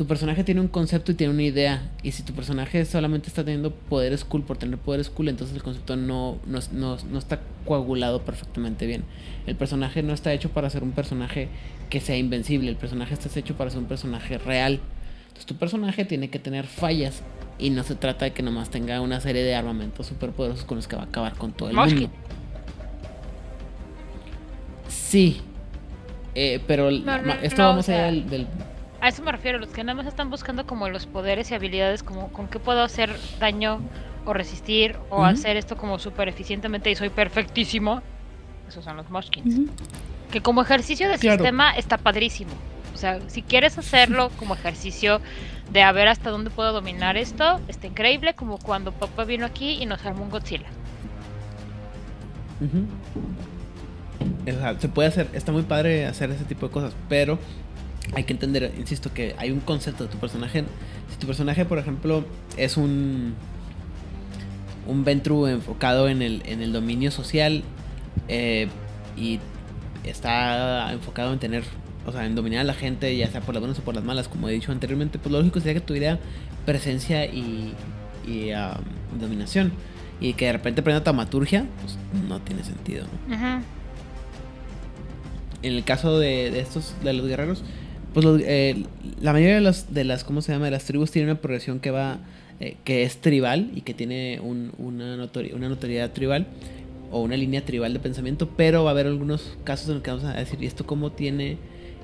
[0.00, 1.82] tu personaje tiene un concepto y tiene una idea.
[2.02, 5.62] Y si tu personaje solamente está teniendo poderes cool por tener poderes cool, entonces el
[5.62, 9.04] concepto no, no, está coagulado perfectamente bien.
[9.46, 11.48] El personaje no está hecho para ser un personaje
[11.90, 12.70] que sea invencible.
[12.70, 14.80] El personaje está hecho para ser un personaje real.
[15.24, 17.22] Entonces tu personaje tiene que tener fallas.
[17.58, 20.78] Y no se trata de que nomás tenga una serie de armamentos super poderosos con
[20.78, 22.08] los que va a acabar con todo el mundo.
[24.88, 25.42] Sí.
[26.34, 28.46] Eh, pero esto vamos a ir del
[29.00, 32.02] a eso me refiero, los que nada más están buscando como los poderes y habilidades,
[32.02, 33.80] como con qué puedo hacer daño
[34.26, 38.02] o resistir o hacer esto como súper eficientemente y soy perfectísimo.
[38.68, 39.70] Esos son los Moshkins.
[40.30, 42.52] Que como ejercicio de sistema está padrísimo.
[42.94, 45.20] O sea, si quieres hacerlo como ejercicio
[45.72, 49.82] de a ver hasta dónde puedo dominar esto, está increíble, como cuando papá vino aquí
[49.82, 50.68] y nos armó un Godzilla.
[54.78, 57.38] Se puede hacer, está muy padre hacer ese tipo de cosas, pero
[58.14, 60.64] hay que entender, insisto, que hay un concepto de tu personaje.
[61.10, 62.24] Si tu personaje, por ejemplo,
[62.56, 63.34] es un
[64.86, 67.62] un Ventru enfocado en el, en el dominio social
[68.28, 68.68] eh,
[69.16, 69.38] y
[70.04, 71.62] está enfocado en tener,
[72.06, 74.04] o sea, en dominar a la gente, ya sea por las buenas o por las
[74.04, 76.18] malas, como he dicho anteriormente, pues lo lógico sería que tuviera
[76.66, 77.74] presencia y,
[78.26, 79.72] y um, dominación.
[80.22, 81.96] Y que de repente prenda taumaturgia, pues
[82.28, 83.06] no tiene sentido,
[85.62, 87.62] En el caso de, de estos, de los guerreros,
[88.12, 88.84] pues eh,
[89.20, 90.66] la mayoría de las, de las, ¿cómo se llama?
[90.66, 92.18] De las tribus tiene una progresión que va,
[92.58, 96.46] eh, que es tribal y que tiene una, una notoriedad tribal
[97.10, 100.10] o una línea tribal de pensamiento, pero va a haber algunos casos en los que
[100.10, 101.58] vamos a decir, ¿y esto cómo tiene,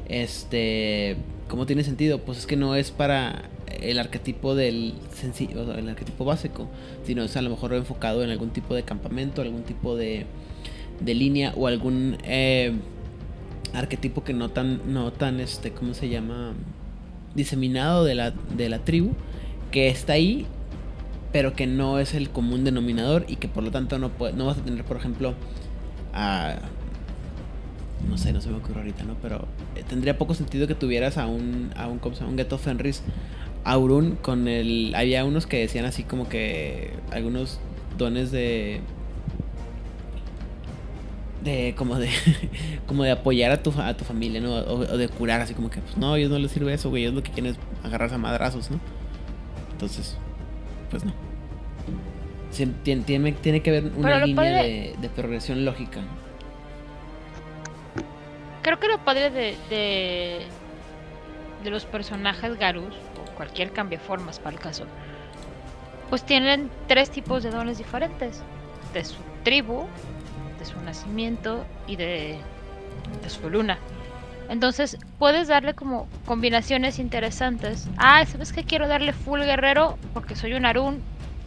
[0.08, 1.16] este,
[1.48, 2.20] cómo tiene sentido?
[2.20, 3.48] Pues es que no es para
[3.80, 6.68] el arquetipo del sencillo, el arquetipo básico,
[7.04, 10.26] sino es a lo mejor enfocado en algún tipo de campamento, algún tipo de,
[11.00, 12.18] de línea o algún...
[12.24, 12.72] Eh,
[13.74, 16.52] arquetipo que no tan, no tan, este, ¿cómo se llama?
[17.34, 19.12] Diseminado de la, de la tribu,
[19.70, 20.46] que está ahí,
[21.32, 24.46] pero que no es el común denominador y que por lo tanto no, puede, no
[24.46, 25.34] vas a tener, por ejemplo,
[26.12, 26.56] a...
[28.08, 29.16] No sé, no se me ocurre ahorita, ¿no?
[29.20, 32.30] Pero eh, tendría poco sentido que tuvieras a un, a un, ¿cómo se llama?
[32.30, 33.02] Un Ghetto Fenris
[33.64, 34.94] Aurun con el...
[34.94, 37.58] Había unos que decían así como que algunos
[37.98, 38.80] dones de
[41.46, 42.10] de como de
[42.86, 44.54] como de apoyar a tu, a tu familia, ¿no?
[44.54, 47.04] O, de curar, así como que, pues no, a ellos no les sirve eso, güey,
[47.04, 48.78] ellos lo que quieren es agarrarse a madrazos, ¿no?
[49.72, 50.16] Entonces,
[50.90, 51.12] pues no.
[52.82, 56.00] tiene, tiene, que haber una línea de, progresión lógica.
[58.62, 60.40] Creo que lo padre de, de,
[61.62, 64.84] de los personajes Garus, o cualquier formas para el caso,
[66.10, 68.42] pues tienen tres tipos de dones diferentes.
[68.92, 69.86] De su tribu,
[70.66, 72.38] su nacimiento y de,
[73.28, 73.78] su luna.
[74.48, 77.88] Entonces puedes darle como combinaciones interesantes.
[77.96, 79.98] Ah, ¿sabes que quiero darle full guerrero?
[80.14, 81.02] Porque soy un Arun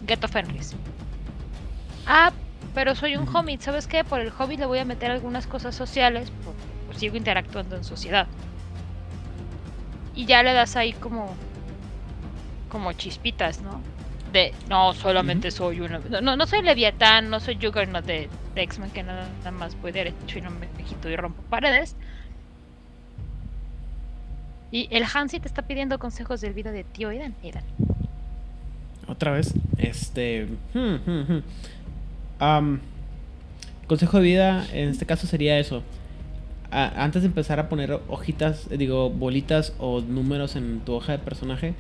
[0.06, 0.76] Ghetto Fenris.
[2.06, 2.32] Ah,
[2.74, 3.62] pero soy un hobbit.
[3.62, 4.04] ¿Sabes qué?
[4.04, 6.32] Por el hobbit le voy a meter algunas cosas sociales.
[6.88, 8.28] Pues sigo interactuando en sociedad.
[10.16, 11.34] Y ya le das ahí como.
[12.70, 13.82] como chispitas, ¿no?
[14.32, 18.92] De no solamente soy una no, no soy Leviatán, no soy Juggernaut de, de X-Men
[18.92, 21.96] que nada, más voy derecho y no me quito y rompo paredes.
[24.72, 27.34] Y el Hansi te está pidiendo consejos del vida de tío Aidan.
[29.08, 31.44] Otra vez, este hmm, hmm,
[32.40, 32.80] hmm.
[33.88, 35.82] consejo de vida en este caso sería eso.
[36.70, 41.74] antes de empezar a poner hojitas, digo, bolitas o números en tu hoja de personaje,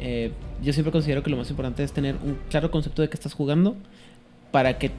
[0.00, 0.32] eh,
[0.62, 3.34] yo siempre considero que lo más importante es tener un claro concepto de que estás
[3.34, 3.76] jugando
[4.50, 4.90] para que,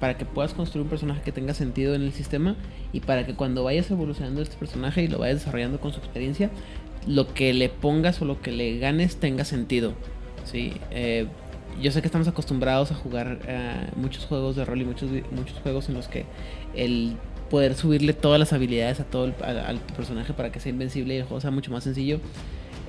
[0.00, 2.56] para que puedas construir un personaje que tenga sentido en el sistema
[2.92, 6.50] y para que cuando vayas evolucionando este personaje y lo vayas desarrollando con su experiencia,
[7.06, 9.92] lo que le pongas o lo que le ganes tenga sentido.
[10.44, 10.72] ¿sí?
[10.90, 11.26] Eh,
[11.80, 15.58] yo sé que estamos acostumbrados a jugar eh, muchos juegos de rol y muchos, muchos
[15.60, 16.24] juegos en los que
[16.74, 17.16] el
[17.50, 21.18] poder subirle todas las habilidades a todo el, al personaje para que sea invencible y
[21.18, 22.18] el juego sea mucho más sencillo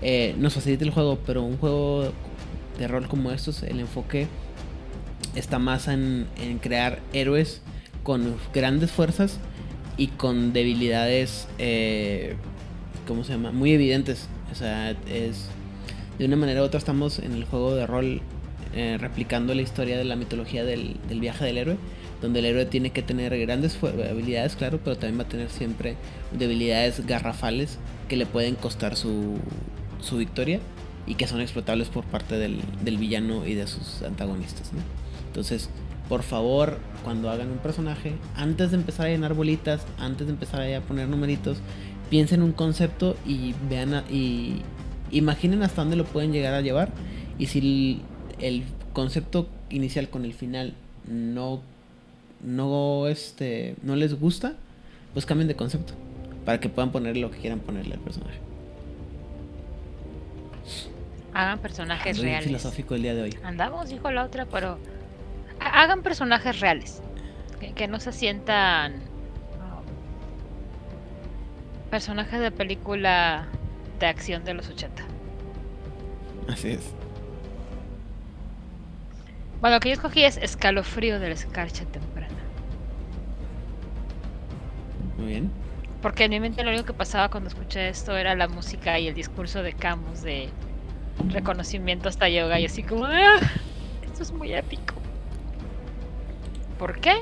[0.01, 2.11] eh, nos facilita el juego, pero un juego
[2.77, 4.27] de rol como estos, el enfoque
[5.35, 6.27] está más en,
[6.61, 7.61] crear héroes
[8.03, 9.39] con grandes fuerzas
[9.97, 12.35] y con debilidades, eh,
[13.07, 13.51] ¿cómo se llama?
[13.51, 14.27] Muy evidentes.
[14.51, 15.47] O sea, es
[16.17, 18.21] de una manera u otra estamos en el juego de rol
[18.75, 21.77] eh, replicando la historia de la mitología del, del, viaje del héroe,
[22.21, 25.95] donde el héroe tiene que tener grandes habilidades, claro, pero también va a tener siempre
[26.31, 29.39] debilidades garrafales que le pueden costar su,
[29.99, 30.59] su victoria
[31.05, 34.71] y que son explotables por parte del, del villano y de sus antagonistas.
[35.27, 35.69] Entonces,
[36.09, 40.61] por favor, cuando hagan un personaje, antes de empezar a llenar bolitas, antes de empezar
[40.61, 41.57] a poner numeritos,
[42.09, 44.61] piensen un concepto y vean y
[45.11, 46.91] imaginen hasta dónde lo pueden llegar a llevar.
[47.37, 48.01] Y si
[48.39, 50.73] el, concepto inicial con el final
[51.07, 51.61] no,
[52.43, 54.55] no, este, no les gusta,
[55.13, 55.93] pues cambien de concepto
[56.45, 58.39] para que puedan poner lo que quieran ponerle al personaje.
[61.37, 62.45] Hagan personajes reales.
[62.45, 63.39] filosófico el día de hoy.
[63.43, 64.79] Andamos, dijo la otra, pero
[65.59, 67.03] hagan personajes reales.
[67.75, 69.83] Que, no se sientan um,
[71.91, 73.45] personajes de película
[73.99, 75.03] de acción de los 80.
[76.49, 76.95] Así es.
[79.61, 82.33] Bueno, lo que yo escogí es Escalofrío de la Escarcha Temprana.
[85.17, 85.51] Muy bien.
[86.01, 89.07] Porque en mi mente lo único que pasaba cuando escuché esto era la música y
[89.07, 90.49] el discurso de Camus de
[91.29, 93.39] reconocimiento hasta yoga y así como, ah,
[94.03, 94.95] esto es muy épico.
[96.77, 97.15] ¿Por qué?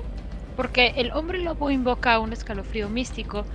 [0.55, 3.45] Porque el hombre lobo invoca un escalofrío místico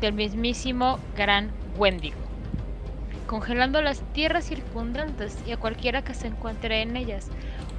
[0.00, 2.16] del mismísimo gran Wendigo,
[3.26, 7.28] congelando las tierras circundantes y a cualquiera que se encuentre en ellas.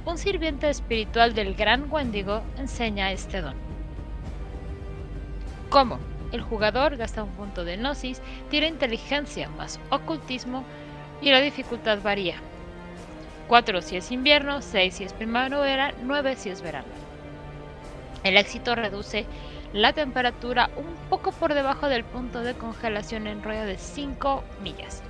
[0.04, 3.54] Un sirviente espiritual del gran Wendigo enseña este don.
[5.68, 5.98] ¿Cómo?
[6.32, 10.64] El jugador gasta un punto de gnosis, tira inteligencia más ocultismo
[11.20, 12.36] y la dificultad varía.
[13.48, 16.88] 4 si es invierno, 6 si es primavera, 9 si es verano.
[18.24, 19.24] El éxito reduce
[19.72, 25.02] la temperatura un poco por debajo del punto de congelación en radio de 5 millas,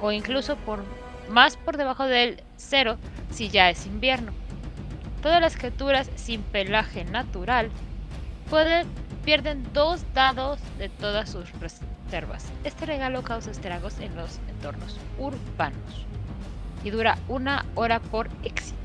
[0.00, 0.84] o incluso por
[1.28, 2.96] más por debajo del cero
[3.30, 4.32] si ya es invierno.
[5.22, 7.70] Todas las criaturas sin pelaje natural
[8.48, 8.86] pueden,
[9.24, 11.50] pierden dos dados de todas sus
[12.64, 16.06] Este regalo causa estragos en los entornos urbanos
[16.82, 18.76] y dura una hora por éxito.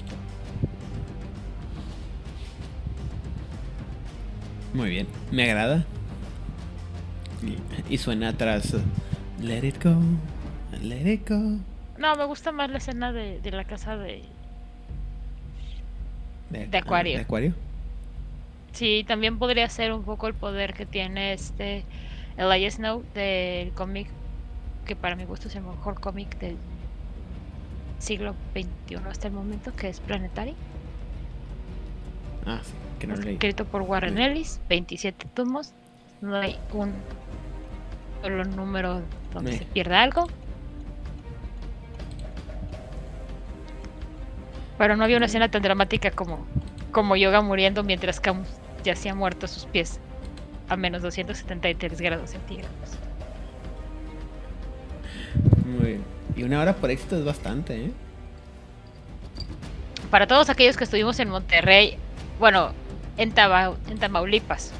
[4.76, 5.86] Muy bien, me agrada.
[7.89, 8.76] Y, suena atrás.
[9.41, 9.99] Let it go,
[10.84, 11.57] let it go.
[11.97, 14.21] No, me gusta más la escena de, la casa de.
[16.51, 17.15] De, Acuario.
[17.15, 17.55] ¿De Acuario?
[18.71, 21.86] Sí, también podría ser un poco el poder que tiene este.
[22.38, 24.07] Elijah Snow del cómic.
[24.86, 26.57] Que para mi gusto es el mejor cómic del
[27.97, 30.55] siglo XXI hasta el momento, que es Planetary.
[32.45, 32.73] Ah, sí.
[33.29, 35.73] Escrito por Warren Ellis, 27 tomos.
[36.21, 36.93] No hay un
[38.21, 39.01] solo número
[39.33, 40.27] donde se pierda algo.
[44.77, 46.45] Pero no había una escena tan dramática como,
[46.91, 48.47] como Yoga muriendo mientras Camus
[48.83, 49.99] ya se ha muerto a sus pies
[50.70, 52.97] a menos 273 grados centígrados.
[55.66, 56.03] Muy bien.
[56.36, 57.91] Y una hora por éxito es bastante, ¿eh?
[60.11, 61.97] Para todos aquellos que estuvimos en Monterrey,
[62.39, 62.72] bueno,
[63.18, 64.72] en, Tamaulipas,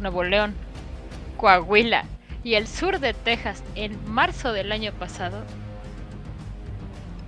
[0.00, 0.54] Nuevo León,
[1.36, 2.04] Coahuila
[2.42, 5.42] y el sur de Texas en marzo del año pasado,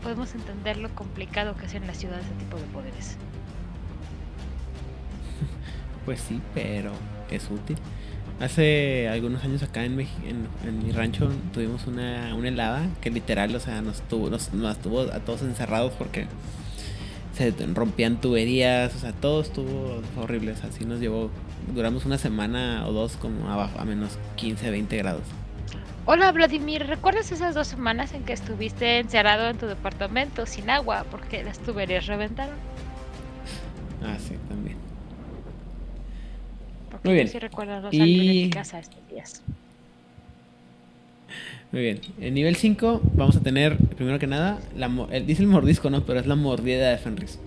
[0.02, 3.16] podemos entender lo complicado que es en la ciudad ese tipo de poderes.
[6.04, 6.92] Pues sí, pero
[7.36, 7.76] es útil.
[8.40, 13.82] Hace algunos años acá en, en, mi rancho tuvimos una, helada que literal, o sea,
[13.82, 16.26] nos tuvo, nos, nos tuvo a todos encerrados porque
[17.34, 20.54] se rompían tuberías, o sea, todo estuvo horrible.
[20.62, 21.30] así nos llevó,
[21.74, 25.24] duramos una semana o dos como abajo, a menos 15, 20 grados.
[26.04, 31.04] Hola Vladimir, ¿recuerdas esas dos semanas en que estuviste encerrado en tu departamento sin agua
[31.10, 32.56] porque las tuberías reventaron?
[34.02, 34.87] Ah, sí, también.
[37.04, 37.30] Muy bien.
[37.82, 38.44] Los y...
[38.44, 39.42] en casa estos días.
[41.70, 42.00] Muy bien.
[42.20, 44.88] En nivel 5 vamos a tener, primero que nada, la,
[45.20, 46.04] dice el mordisco, ¿no?
[46.04, 47.38] Pero es la mordida de Fenris.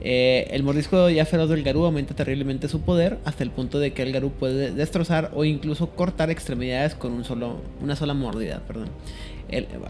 [0.00, 3.92] Eh, el mordisco ya feroz del Garú aumenta terriblemente su poder hasta el punto de
[3.92, 8.62] que el Garú puede destrozar o incluso cortar extremidades con un solo, una sola mordida.
[8.68, 8.90] Perdón.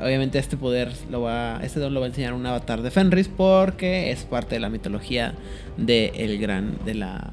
[0.02, 3.28] obviamente este poder lo va, este don lo va a enseñar un avatar de Fenris
[3.28, 5.34] porque es parte de la mitología
[5.76, 7.32] de el gran de la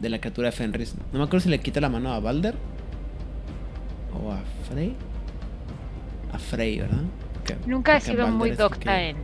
[0.00, 0.94] de la criatura de Fenris.
[1.12, 2.54] No me acuerdo si le quita la mano a Balder
[4.14, 4.94] o a Frey
[6.32, 7.02] a Frey, ¿verdad?
[7.66, 9.16] Nunca he sido muy docta en,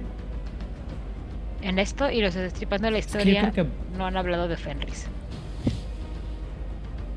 [1.62, 3.53] en esto y los destripando la historia
[3.97, 5.07] no han hablado de Fenris.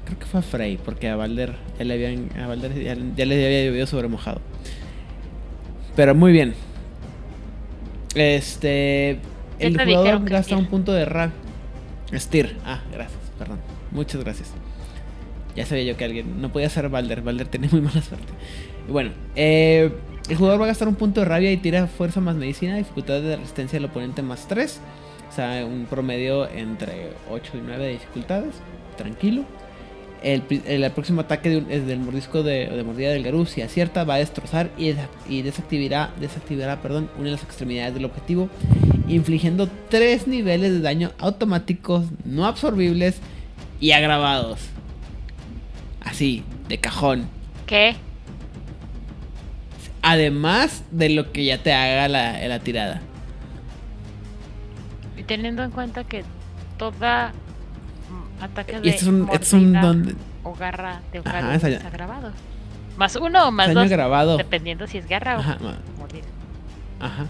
[0.06, 3.46] Creo que fue a Frey, porque a Balder, ya le, habían, a Balder ya, le
[3.46, 4.42] había llovido sobre mojado.
[5.96, 6.54] Pero muy bien.
[8.16, 9.20] Este.
[9.60, 11.32] El jugador gasta un punto de rap.
[12.14, 12.56] Steer.
[12.66, 13.60] Ah, gracias, perdón.
[13.92, 14.52] Muchas gracias.
[15.56, 16.42] Ya sabía yo que alguien.
[16.42, 17.22] No podía ser Balder.
[17.22, 18.32] Balder tiene muy mala suerte.
[18.88, 19.92] Bueno, eh,
[20.30, 23.22] El jugador va a gastar un punto de rabia y tira fuerza más medicina, dificultad
[23.22, 24.82] de resistencia del oponente más 3.
[25.30, 28.56] O sea, un promedio entre 8 y 9 de dificultades.
[28.98, 29.46] Tranquilo.
[30.24, 34.16] El, el, próximo ataque de, del mordisco de, de, mordida del Garú, si acierta, va
[34.16, 34.94] a destrozar y,
[35.30, 38.50] y, desactivará, desactivará perdón, una de las extremidades del objetivo,
[39.08, 43.20] infligiendo 3 niveles de daño automáticos, no absorbibles
[43.80, 44.60] y agravados.
[46.02, 47.28] Así, de cajón.
[47.66, 47.96] ¿Qué?
[50.02, 53.02] Además de lo que ya te haga la, la tirada.
[55.18, 56.24] Y teniendo en cuenta que
[56.78, 57.34] toda
[58.40, 60.16] ataque de este es un, este es un don...
[60.44, 62.32] o garra de Ajá, es agravado.
[62.98, 63.86] Más uno o más dos.
[63.86, 64.38] Agravado.
[64.38, 66.26] Dependiendo si es garra Ajá, o mordida.
[67.00, 67.28] Ajá.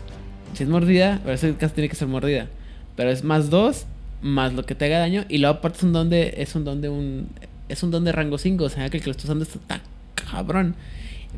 [0.54, 2.48] Si es mordida, pero ese caso tiene que ser mordida.
[2.96, 3.86] Pero es más dos,
[4.22, 5.26] más lo que te haga daño.
[5.28, 6.36] Y luego aparte es un don de.
[6.38, 7.30] Es un don de un.
[7.68, 8.64] Es un don de rango 5.
[8.64, 9.82] O sea que el que lo está usando está
[10.16, 10.76] cabrón.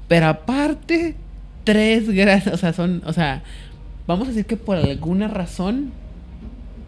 [0.07, 1.15] Pero aparte,
[1.63, 2.53] tres gracias.
[2.53, 3.01] O sea, son.
[3.05, 3.41] O sea,
[4.05, 5.91] vamos a decir que por alguna razón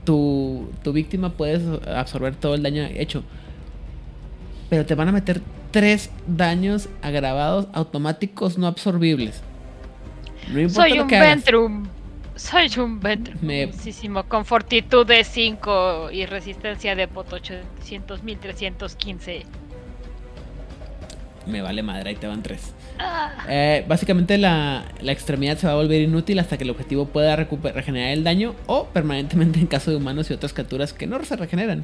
[0.04, 3.24] tu, tu víctima puede absorber todo el daño hecho.
[4.70, 5.42] Pero te van a meter
[5.72, 9.42] tres daños agravados automáticos no absorbibles.
[10.70, 11.88] Soy un Ventrum.
[12.36, 13.38] Soy un Ventrum.
[13.42, 13.72] Me...
[14.28, 19.46] Con fortitud de 5 y resistencia de pot 800.315
[21.46, 22.74] me vale madre, ahí te van tres.
[23.48, 28.12] Eh, básicamente la, extremidad se va a volver inútil hasta que el objetivo pueda regenerar
[28.12, 31.84] el daño o permanentemente en caso de humanos y otras criaturas que no se regeneran.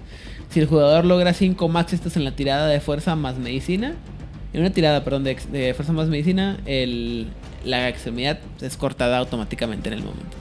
[0.50, 3.96] Si el jugador logra 5 max en la tirada de fuerza más medicina,
[4.54, 7.28] en una tirada, perdón, de, fuerza más medicina, el,
[7.66, 10.38] la extremidad es cortada automáticamente en el momento.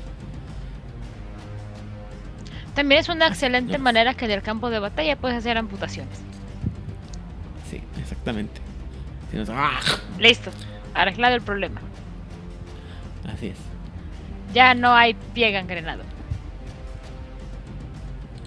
[2.74, 6.18] También es una excelente manera que en el campo de batalla puedes hacer amputaciones.
[7.70, 8.65] Sí, exactamente.
[9.50, 9.80] ¡Ah!
[10.18, 10.50] Listo,
[10.94, 11.80] arreglado el problema.
[13.32, 13.58] Así es.
[14.54, 16.02] Ya no hay pie gangrenado.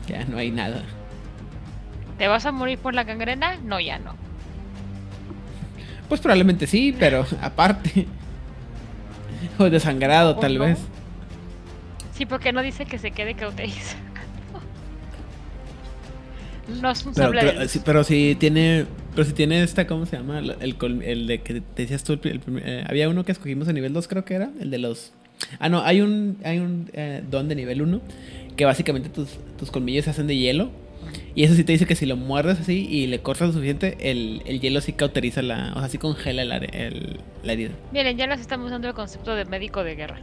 [0.08, 0.84] Ya no hay nada.
[2.18, 3.58] ¿Te vas a morir por la gangrena?
[3.64, 4.16] No, ya no.
[6.08, 8.08] Pues probablemente sí, pero aparte.
[9.58, 10.80] o desangrado, tal vez.
[12.14, 14.04] Sí, porque no dice que se quede cauterizado.
[16.82, 17.40] no es un pero,
[17.86, 18.88] pero si tiene
[19.20, 20.40] pero si tiene esta, ¿cómo se llama?
[20.40, 24.08] El, el, de que te decías tú, eh, había uno que escogimos a nivel 2,
[24.08, 25.12] creo que era, el de los...
[25.60, 28.00] Ah, no, hay un, hay un eh, don de nivel 1
[28.56, 30.72] que básicamente tus, tus colmillos se hacen de hielo.
[31.36, 33.98] Y eso sí te dice que si lo muerdes así y le cortas lo suficiente,
[34.00, 35.74] el, el hielo sí cauteriza la...
[35.76, 37.72] O sea, sí congela la, el, la herida.
[37.92, 40.22] Miren, ya nos estamos usando el concepto de médico de guerra.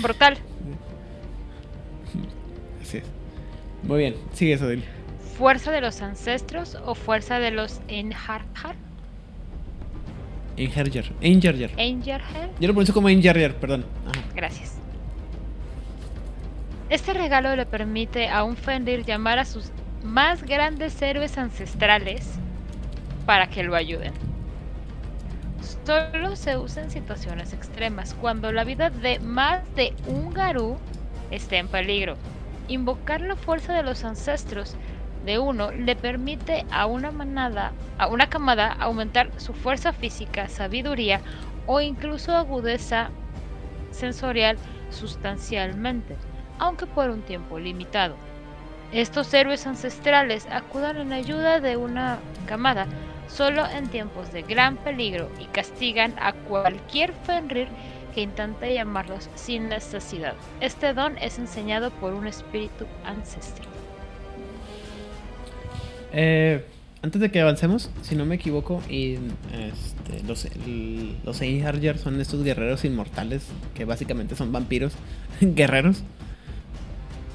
[0.00, 0.38] Brutal.
[2.80, 3.04] Así es.
[3.82, 4.84] Muy bien, sigue eso, Dil
[5.36, 8.76] fuerza de los ancestros o fuerza de los Enharjar?
[10.56, 11.12] Engerger.
[11.20, 11.70] Engerger.
[12.60, 13.84] Yo lo pronuncio como Engerger, perdón.
[14.34, 14.76] Gracias.
[16.90, 19.70] Este regalo le permite a un Fenrir llamar a sus
[20.04, 22.34] más grandes héroes ancestrales
[23.24, 24.12] para que lo ayuden.
[25.86, 30.76] Solo se usa en situaciones extremas, cuando la vida de más de un Garú
[31.30, 32.16] esté en peligro.
[32.68, 34.76] Invocar la fuerza de los ancestros
[35.24, 41.20] de uno le permite a una manada, a una camada aumentar su fuerza física, sabiduría
[41.66, 43.10] o incluso agudeza
[43.90, 44.58] sensorial
[44.90, 46.16] sustancialmente,
[46.58, 48.16] aunque por un tiempo limitado.
[48.92, 52.86] Estos héroes ancestrales acudan en ayuda de una camada
[53.26, 57.68] solo en tiempos de gran peligro y castigan a cualquier Fenrir
[58.14, 60.34] que intente llamarlos sin necesidad.
[60.60, 63.71] Este don es enseñado por un espíritu ancestral.
[66.12, 66.64] Eh,
[67.02, 70.46] antes de que avancemos, si no me equivoco, este, los,
[71.24, 71.36] los
[72.00, 73.42] son estos guerreros inmortales
[73.74, 74.92] que básicamente son vampiros
[75.40, 76.02] guerreros.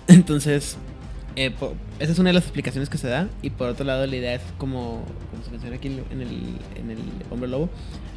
[0.07, 0.77] Entonces,
[1.35, 1.53] eh,
[1.99, 3.27] esa es una de las explicaciones que se da.
[3.41, 6.29] Y por otro lado, la idea es como, como se menciona aquí en el,
[6.89, 6.97] el
[7.29, 7.69] hombre lobo,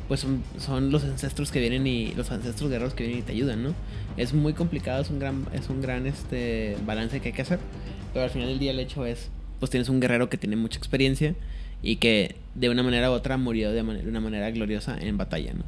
[0.06, 3.32] pues son, son, los ancestros que vienen y los ancestros guerreros que vienen y te
[3.32, 3.74] ayudan, ¿no?
[4.16, 7.58] Es muy complicado, es un gran, es un gran este, balance que hay que hacer.
[8.12, 9.30] Pero al final del día el hecho es
[9.60, 11.34] pues tienes un guerrero que tiene mucha experiencia
[11.82, 15.64] y que de una manera u otra murió de, una manera gloriosa en batalla, ¿no?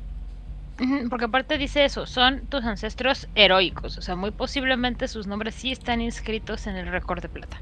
[1.10, 5.70] Porque aparte dice eso, son tus ancestros heroicos, o sea, muy posiblemente sus nombres sí
[5.70, 7.60] están inscritos en el récord de plata.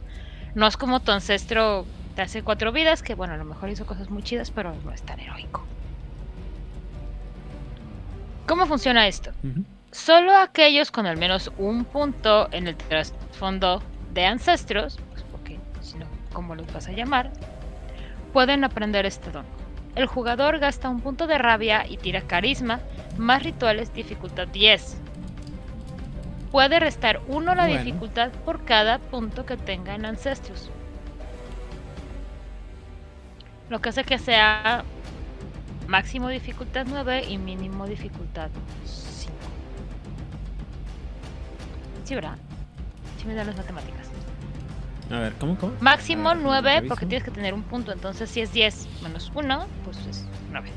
[0.55, 1.85] No es como tu ancestro
[2.17, 4.93] de hace cuatro vidas, que bueno, a lo mejor hizo cosas muy chidas, pero no
[4.93, 5.65] es tan heroico.
[8.47, 9.33] ¿Cómo funciona esto?
[9.91, 13.83] Solo aquellos con al menos un punto en el trasfondo
[14.15, 14.99] de ancestros
[16.33, 17.31] como los vas a llamar,
[18.33, 19.45] pueden aprender este don.
[19.97, 22.81] el jugador gasta un punto de rabia y tira carisma,
[23.19, 24.97] más rituales dificultad 10.
[26.53, 27.83] Puede restar 1 la Bueno.
[27.85, 30.71] dificultad por cada punto que tenga en Ancestros.
[33.69, 34.85] Lo que hace que sea
[35.87, 38.51] máximo dificultad 9 y mínimo dificultad
[38.85, 39.33] 5.
[42.05, 42.37] Sí, ¿verdad?
[43.19, 44.10] Sí me dan las matemáticas.
[45.11, 45.73] A ver, ¿cómo, cómo?
[45.81, 46.89] Máximo ver, 9 reviso.
[46.89, 47.93] porque tienes que tener un punto.
[47.93, 50.69] Entonces, si es 10 menos 1, pues es 9.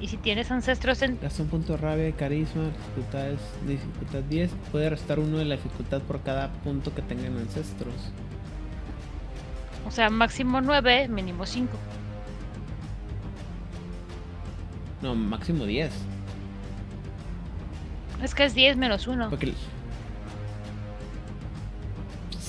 [0.00, 1.18] Y si tienes ancestros en.
[1.20, 4.50] Gasta un punto de rabia, carisma, dificultad, es- dificultad 10.
[4.70, 7.94] Puede restar uno de la dificultad por cada punto que tengan ancestros.
[9.86, 11.76] O sea, máximo 9, mínimo 5.
[15.02, 15.90] No, máximo 10.
[18.22, 19.30] Es que es 10 menos 1.
[19.30, 19.52] Porque...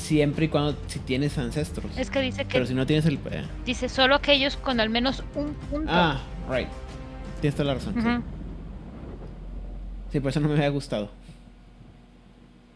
[0.10, 1.96] Siempre y cuando si tienes ancestros.
[1.96, 3.20] Es que dice que Pero si no tienes el...
[3.30, 5.92] eh, dice solo aquellos con al menos un punto.
[5.94, 6.68] Ah, right.
[7.42, 7.94] Tienes toda la razón.
[7.94, 8.24] sí.
[10.12, 11.12] Sí, por eso no me había gustado.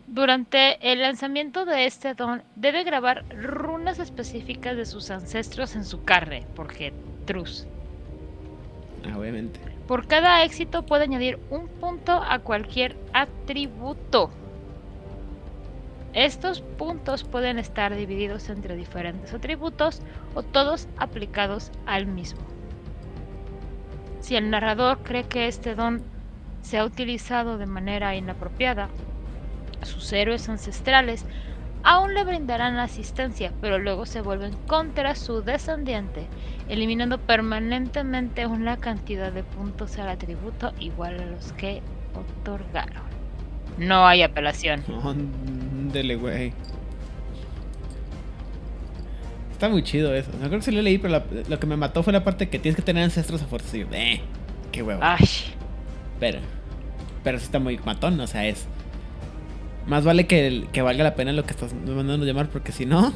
[0.05, 6.03] Durante el lanzamiento de este don, debe grabar runas específicas de sus ancestros en su
[6.03, 6.93] carne, porque
[7.25, 7.65] trus.
[9.11, 9.59] Ah, obviamente.
[9.87, 14.29] Por cada éxito puede añadir un punto a cualquier atributo.
[16.13, 20.01] Estos puntos pueden estar divididos entre diferentes atributos
[20.35, 22.41] o todos aplicados al mismo.
[24.19, 26.03] Si el narrador cree que este don
[26.61, 28.89] se ha utilizado de manera inapropiada,
[29.81, 31.25] sus héroes ancestrales
[31.83, 36.27] aún le brindarán asistencia, pero luego se vuelven contra su descendiente,
[36.69, 41.81] eliminando permanentemente una cantidad de puntos al atributo igual a los que
[42.13, 43.03] otorgaron.
[43.77, 44.83] No hay apelación.
[45.93, 46.51] Ándele, güey.
[49.51, 50.31] Está muy chido eso.
[50.41, 52.49] No creo que sí lo leí, pero la- lo que me mató fue la parte
[52.49, 53.77] que tienes que tener ancestros a fuerza.
[53.77, 54.21] Y eh,
[54.71, 54.99] qué huevo.
[55.03, 55.23] Ay,
[56.19, 56.39] Pero,
[57.23, 58.65] pero sí está muy matón, o sea, es.
[59.85, 63.13] Más vale que, que valga la pena lo que estás mandando llamar, porque si no,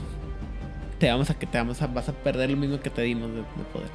[1.00, 3.30] te vamos a que te vamos a, vas a perder lo mismo que te dimos
[3.32, 3.90] de, de poder.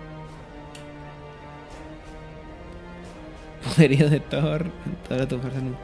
[3.64, 4.66] Poderío de Thor,
[5.08, 5.76] toda tu fuerza no.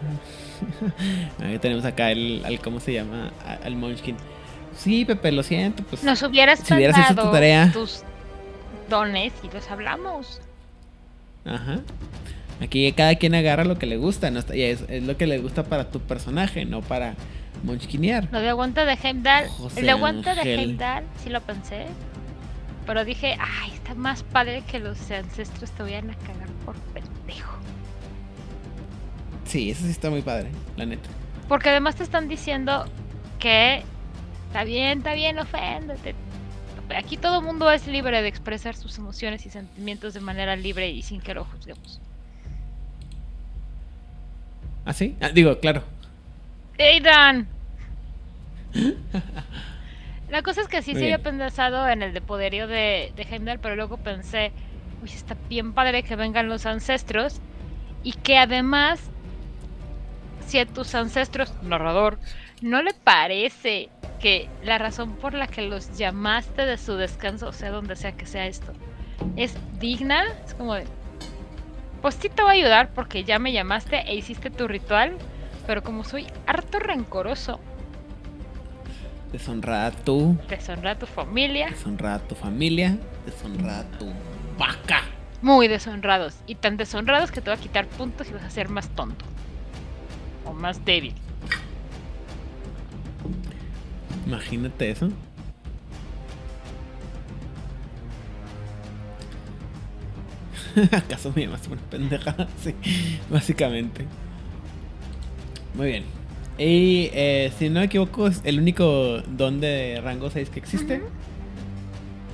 [1.42, 3.32] Ahí tenemos acá el, al cómo se llama,
[3.62, 4.16] al Munchkin.
[4.76, 6.04] Sí, Pepe, lo siento, pues.
[6.04, 7.70] nos hubieras Si hubieras hecho tu tarea.
[7.72, 8.02] tus
[8.88, 10.40] dones y los hablamos.
[11.44, 11.80] Ajá.
[12.62, 15.38] Aquí cada quien agarra lo que le gusta, no y es, es lo que le
[15.38, 17.14] gusta para tu personaje, no para
[17.64, 18.28] monchquinear.
[18.30, 20.54] Lo de aguanta de Heimdall, José el de aguanta de.
[20.54, 21.86] Heimdall, sí lo pensé.
[22.86, 27.59] Pero dije, ay, está más padre que los ancestros te vayan a cagar por pendejo.
[29.50, 31.10] Sí, eso sí está muy padre, la neta.
[31.48, 32.84] Porque además te están diciendo
[33.40, 33.82] que
[34.46, 36.14] está bien, está bien, oféndete.
[36.96, 41.02] Aquí todo mundo es libre de expresar sus emociones y sentimientos de manera libre y
[41.02, 42.00] sin que lo juzguemos.
[44.84, 45.16] ¿Ah, sí?
[45.20, 45.82] Ah, digo, claro.
[46.78, 47.48] ¡Aidan!
[50.30, 53.58] La cosa es que sí se había pensado en el de poderío de, de Heimdall,
[53.58, 54.52] pero luego pensé,
[55.02, 57.40] uy, está bien padre que vengan los ancestros
[58.04, 59.10] y que además,
[60.50, 62.18] si a tus ancestros, narrador,
[62.60, 63.88] no le parece
[64.18, 68.12] que la razón por la que los llamaste de su descanso, o sea, donde sea
[68.12, 68.72] que sea esto,
[69.36, 70.86] es digna, es como de,
[72.02, 75.16] pues sí te voy a ayudar porque ya me llamaste e hiciste tu ritual,
[75.68, 77.60] pero como soy harto rencoroso,
[79.30, 84.12] Deshonrada a tú, deshonra a tu familia, deshonrada a tu familia, deshonrada a tu
[84.58, 85.02] vaca.
[85.42, 88.68] muy deshonrados, y tan deshonrados que te voy a quitar puntos y vas a ser
[88.68, 89.24] más tonto.
[90.50, 91.14] O más débil.
[94.26, 95.10] Imagínate eso.
[100.92, 102.48] ¿Acaso me llamaste una pendejada?
[102.62, 102.74] Sí,
[103.30, 104.06] básicamente.
[105.74, 106.04] Muy bien.
[106.58, 111.02] Y eh, si no me equivoco, es el único don de rango 6 que existe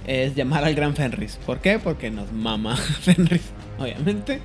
[0.07, 1.39] es llamar al gran Fenris.
[1.45, 1.79] ¿Por qué?
[1.79, 4.41] Porque nos mama Fenris, obviamente.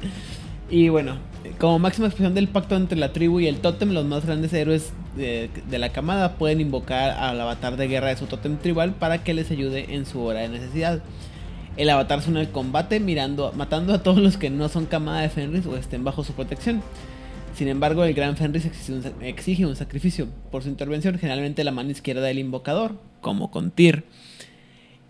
[0.72, 1.18] Y bueno,
[1.60, 4.94] como máxima expresión del pacto entre la tribu y el tótem, los más grandes héroes
[5.18, 9.34] de, la camada pueden invocar al avatar de guerra de su tótem tribal para que
[9.34, 11.04] les ayude en su hora de necesidad.
[11.76, 15.30] El avatar suena el combate mirando, matando a todos los que no son camada de
[15.30, 16.82] Fenris o estén bajo su protección.
[17.54, 21.72] Sin embargo, el gran Fenris exige un, exige un sacrificio por su intervención, generalmente la
[21.72, 24.06] mano izquierda del invocador, como con Tyr.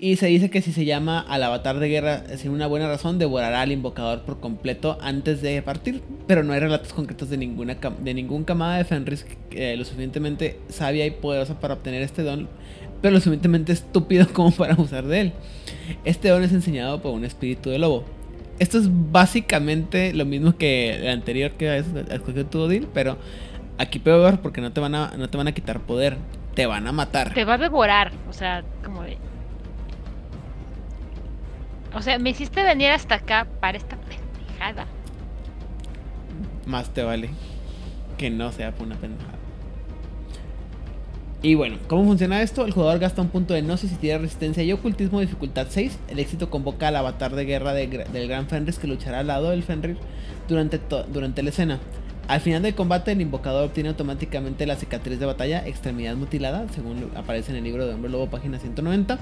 [0.03, 3.19] Y se dice que si se llama al avatar de guerra sin una buena razón,
[3.19, 6.01] devorará al invocador por completo antes de partir.
[6.25, 10.59] Pero no hay relatos concretos de, ninguna de ningún camada de Fenris eh, lo suficientemente
[10.69, 12.49] sabia y poderosa para obtener este don.
[12.99, 15.33] pero lo suficientemente estúpido como para abusar de él.
[16.03, 18.03] Este don es enseñado por un espíritu de lobo.
[18.57, 21.77] Esto es básicamente lo mismo que el anterior que
[22.09, 23.19] escogió tu Odil, pero
[23.77, 26.17] aquí peor porque no te van a no te van a quitar poder,
[26.55, 27.35] te van a matar.
[27.35, 29.17] Te va a devorar, o sea, como de
[31.93, 34.85] O sea, me hiciste venir hasta acá para esta pendejada.
[36.65, 37.29] Más te vale
[38.17, 39.41] que no sea por una pendejada.
[41.43, 42.65] Y bueno, ¿cómo funciona esto?
[42.65, 45.97] El jugador gasta un punto de gnosis y tiene resistencia y ocultismo dificultad 6.
[46.09, 49.63] El éxito convoca al avatar de guerra del gran Fenris que luchará al lado del
[49.63, 49.97] Fenrir
[50.47, 50.79] durante,
[51.11, 51.79] durante la escena.
[52.27, 57.11] Al final del combate, el invocador obtiene automáticamente la cicatriz de batalla, extremidad mutilada, según
[57.15, 59.17] aparece en el libro de Hombre Lobo, página 190,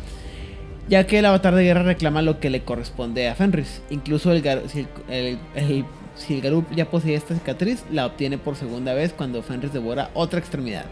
[0.89, 3.81] ya que el avatar de guerra reclama lo que le corresponde a Fenris.
[3.89, 5.37] Incluso el, si, el,
[6.15, 10.09] si el Garub ya posee esta cicatriz, la obtiene por segunda vez cuando Fenris devora
[10.13, 10.85] otra extremidad.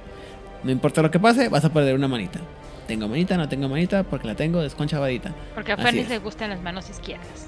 [0.64, 2.39] No importa lo que pase, vas a perder una manita.
[2.88, 5.34] Tengo manita, no tengo manita, porque la tengo desconchavadita.
[5.54, 7.48] Porque a Fernis le gustan las manos izquierdas.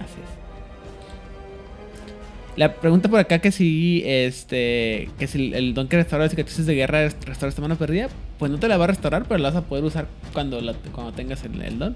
[0.00, 0.37] Así es.
[2.58, 6.74] La pregunta por acá que si este que si el don que restaura cicatrices de
[6.74, 9.56] guerra restaura esta mano perdida, pues no te la va a restaurar, pero la vas
[9.56, 10.58] a poder usar cuando
[10.90, 11.94] cuando tengas el, don.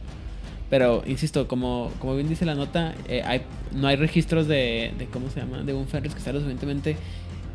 [0.71, 3.43] Pero insisto, como, como bien dice la nota, eh, hay,
[3.73, 6.97] no hay registros de, de, cómo se llama, de un Ferris que sea lo suficientemente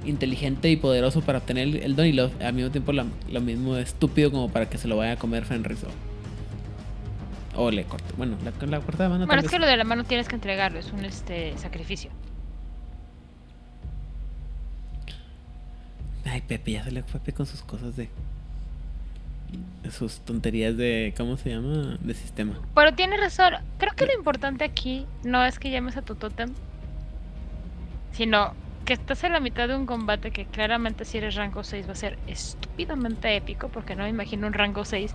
[0.06, 3.06] inteligente y poderoso para obtener el, don y lo, al mismo tiempo lo,
[3.40, 5.80] mismo estúpido como para que se lo vaya a comer Fenris
[7.56, 8.14] o, le corte.
[8.18, 9.28] Bueno, la, la corta de mano.
[9.28, 12.12] Bueno, es que lo de la mano tienes que entregarlo, es un este sacrificio.
[16.30, 18.10] Ay, Pepe, ya se le fue con sus cosas de.
[19.92, 21.14] Sus tonterías de.
[21.16, 21.98] ¿Cómo se llama?
[22.02, 22.60] De sistema.
[22.76, 23.54] Pero tiene razón.
[23.78, 26.54] Creo que lo importante aquí no es que llames a tu totem,
[28.12, 28.54] sino
[28.86, 31.92] que estás en la mitad de un combate que claramente si eres rango 6 va
[31.92, 35.14] a ser estúpidamente épico, porque no me imagino un rango 6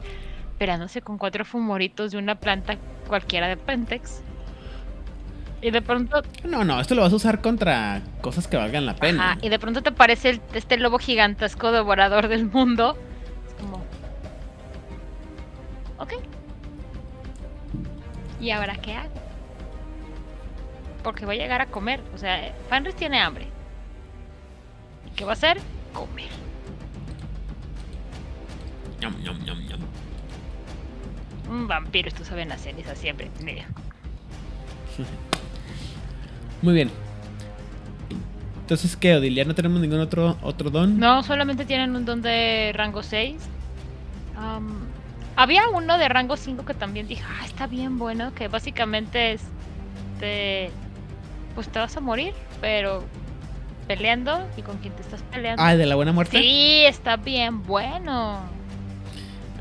[0.59, 2.77] perándose con cuatro fumoritos de una planta
[3.09, 4.23] cualquiera de Pentex.
[5.63, 6.23] Y de pronto.
[6.45, 9.39] No, no, esto lo vas a usar contra cosas que valgan la pena.
[9.41, 12.99] y de pronto te parece este lobo gigantesco devorador del mundo.
[13.47, 13.77] Es como.
[15.99, 16.15] Ok.
[18.41, 19.15] ¿Y ahora qué hago?
[21.05, 22.01] Porque voy a llegar a comer.
[22.13, 23.47] O sea, Fanris tiene hambre.
[25.15, 25.61] ¿Qué va a hacer?
[25.93, 26.31] Comer.
[31.49, 33.31] Un vampiro, esto saben hacer esa siempre.
[33.41, 33.67] Mira.
[36.63, 36.91] Muy bien.
[38.61, 39.45] Entonces, ¿qué, Odilia?
[39.45, 40.99] ¿No tenemos ningún otro, otro don?
[40.99, 43.37] No, solamente tienen un don de rango 6.
[45.37, 49.43] había uno de rango 5 que también dije, ah, está bien bueno, que básicamente es...
[50.23, 50.71] Este,
[51.57, 53.03] pues te vas a morir, pero
[53.89, 55.61] peleando y con quien te estás peleando.
[55.61, 56.39] Ah, de la buena muerte.
[56.39, 58.39] Sí, está bien bueno.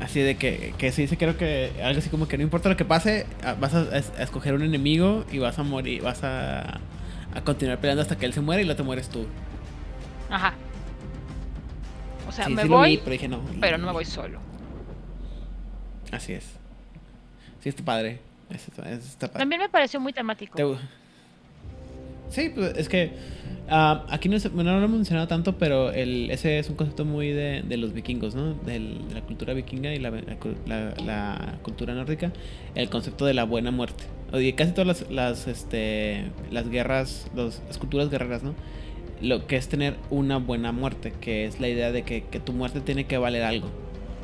[0.00, 2.76] Así de que, que se dice, creo que algo así como que no importa lo
[2.76, 3.26] que pase,
[3.60, 6.80] vas a, escoger un enemigo y vas a morir, vas a,
[7.34, 9.26] a continuar peleando hasta que él se muera y luego te mueres tú.
[10.30, 10.54] Ajá.
[12.28, 14.38] O sea, me voy, pero, dije, no, pero no me voy solo.
[16.10, 16.44] Así es.
[17.60, 18.20] Sí, está padre.
[18.50, 19.38] Está, padre.
[19.38, 20.78] También me pareció muy temático.
[22.30, 23.12] Sí, pues es que
[23.74, 27.30] Ah, aquí no, no, lo hemos mencionado tanto, pero el, ese es un concepto muy
[27.30, 28.52] de, los vikingos, ¿no?
[28.52, 28.78] de
[29.14, 30.10] la cultura vikinga y la,
[30.66, 32.34] la, cultura nórdica.
[32.74, 34.04] El concepto de la buena muerte.
[34.30, 38.54] Oye, casi todas las, las, este, las guerras, las culturas guerreras, ¿no?
[39.22, 42.52] Lo que es tener una buena muerte, que es la idea de que, que tu
[42.52, 43.68] muerte tiene que valer algo.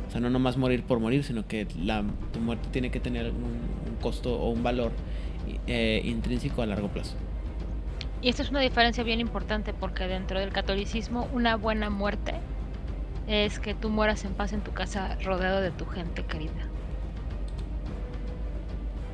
[0.08, 2.04] O sea, no nomás morir por morir, sino que la,
[2.34, 4.92] tu muerte tiene que tener un, costo o un valor
[5.66, 7.16] eh, intrínseco a largo plazo.
[8.20, 12.34] Y esta es una diferencia bien importante porque dentro del catolicismo una buena muerte
[13.28, 16.66] es que tú mueras en paz en tu casa rodeado de tu gente querida.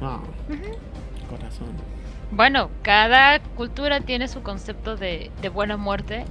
[0.00, 0.20] Ah,
[1.28, 1.68] corazón.
[2.30, 6.24] Bueno, cada cultura tiene su concepto de, buena muerte.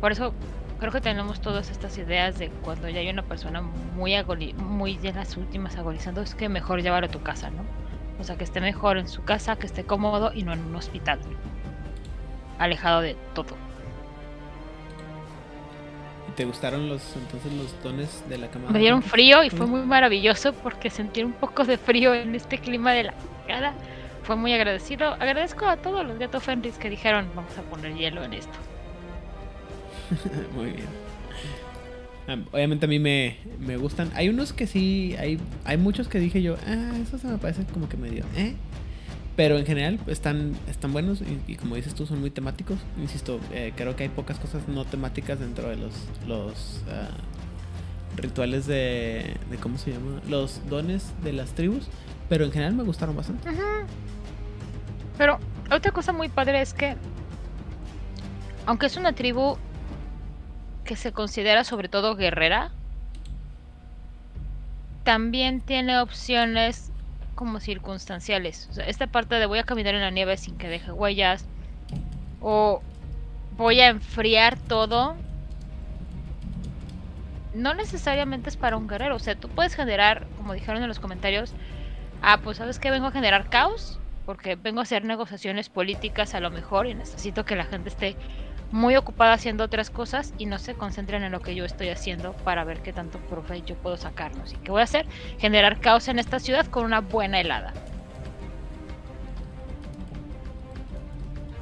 [0.00, 0.34] Por eso
[0.80, 4.14] creo que tenemos todas estas ideas de cuando ya hay una persona muy
[4.56, 7.62] muy en las últimas agonizando, es que mejor llevarlo a tu casa, ¿no?
[8.18, 10.76] O sea, que esté mejor en su casa, que esté cómodo y no en un
[10.76, 11.20] hospital
[12.58, 13.56] alejado de todo.
[16.28, 18.70] ¿Y te gustaron los entonces los dones de la cama?
[18.70, 22.58] Me dieron frío y fue muy maravilloso porque sentir un poco de frío en este
[22.58, 23.14] clima de la
[23.46, 23.74] cara
[24.22, 25.12] fue muy agradecido.
[25.14, 28.58] Agradezco a todos los gatos Fenris que dijeron vamos a poner hielo en esto.
[30.54, 31.06] muy bien.
[32.50, 34.10] Obviamente a mí me, me, gustan.
[34.16, 37.64] Hay unos que sí, hay, hay muchos que dije yo, ah, eso se me parece
[37.72, 38.56] como que medio, ¿eh?
[39.36, 42.78] Pero en general están, están buenos y, como dices tú, son muy temáticos.
[42.98, 45.92] Insisto, eh, creo que hay pocas cosas no temáticas dentro de los,
[46.26, 47.10] los, ah,
[48.16, 50.20] rituales de, de ¿cómo se llama?
[50.28, 51.86] Los dones de las tribus,
[52.30, 53.48] pero en general me gustaron bastante.
[55.18, 55.38] Pero
[55.70, 56.96] otra cosa muy padre es que,
[58.64, 59.58] aunque es una tribu
[60.84, 62.70] que se considera sobre todo guerrera,
[65.04, 66.90] también tiene opciones
[67.36, 68.66] como circunstanciales.
[68.70, 71.44] O sea, esta parte de voy a caminar en la nieve sin que deje huellas,
[72.40, 72.82] o
[73.56, 75.14] voy a enfriar todo,
[77.54, 79.14] no necesariamente es para un guerrero.
[79.14, 81.52] O sea, tú puedes generar, como dijeron en los comentarios,
[82.22, 86.40] ah, pues sabes que vengo a generar caos, porque vengo a hacer negociaciones políticas a
[86.40, 88.16] lo mejor y necesito que la gente esté
[88.70, 92.32] muy ocupada haciendo otras cosas y no se concentren en lo que yo estoy haciendo
[92.32, 94.52] para ver qué tanto provecho yo puedo sacarnos.
[94.52, 95.06] ¿Y qué voy a hacer?
[95.38, 97.72] Generar caos en esta ciudad con una buena helada.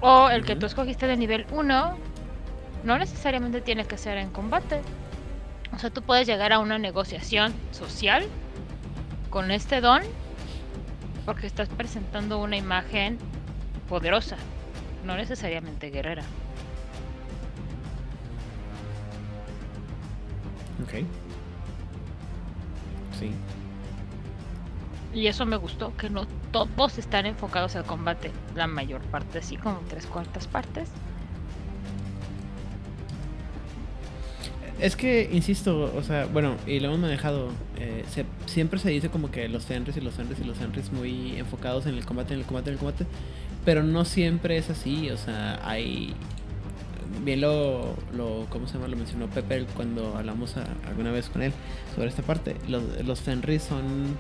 [0.01, 1.97] O el que tú escogiste de nivel 1
[2.85, 4.81] no necesariamente tiene que ser en combate.
[5.75, 8.27] O sea, tú puedes llegar a una negociación social
[9.31, 10.03] con este don
[11.25, 13.19] porque estás presentando una imagen
[13.89, 14.37] poderosa,
[15.05, 16.23] no necesariamente guerrera.
[20.83, 21.05] Ok.
[23.19, 23.31] Sí.
[25.15, 29.57] Y eso me gustó, que no todos están enfocados al combate, la mayor parte sí,
[29.57, 30.89] como tres cuartas partes.
[34.81, 38.05] Es que, insisto, o sea, bueno, y lo hemos manejado, eh,
[38.47, 41.87] siempre se dice como que los Fenris y los Fenris y los Fenris muy enfocados
[41.87, 43.07] en el combate, en el combate, en el combate,
[43.65, 46.15] pero no siempre es así, o sea, hay...
[47.23, 48.89] Bien lo, lo ¿cómo se llama?
[48.89, 51.53] Lo mencionó Pepe cuando hablamos alguna vez con él
[51.95, 52.57] sobre esta parte.
[52.69, 54.17] Los, los Fenris son,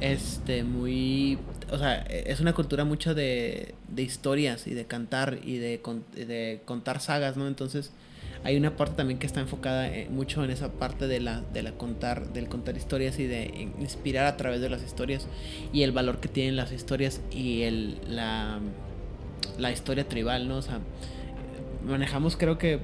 [0.00, 1.38] este, muy...
[1.70, 5.80] O sea, es una cultura mucho de, de historias y de cantar y de,
[6.14, 7.46] de contar sagas, ¿no?
[7.46, 7.92] Entonces
[8.44, 11.62] hay una parte también que está enfocada eh, mucho en esa parte de la, de
[11.62, 15.26] la contar, del contar historias y de inspirar a través de las historias
[15.72, 18.60] y el valor que tienen las historias y el, la,
[19.58, 20.58] la historia tribal, ¿no?
[20.58, 20.80] O sea,
[21.86, 22.80] manejamos creo que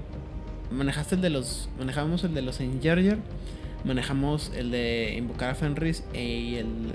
[0.70, 3.18] manejaste el de los manejamos el de los Engerger,
[3.84, 6.92] manejamos el de invocar a Fenris e, y el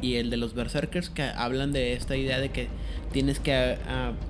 [0.00, 2.68] y el de los berserkers que hablan de esta idea de que
[3.10, 3.78] tienes que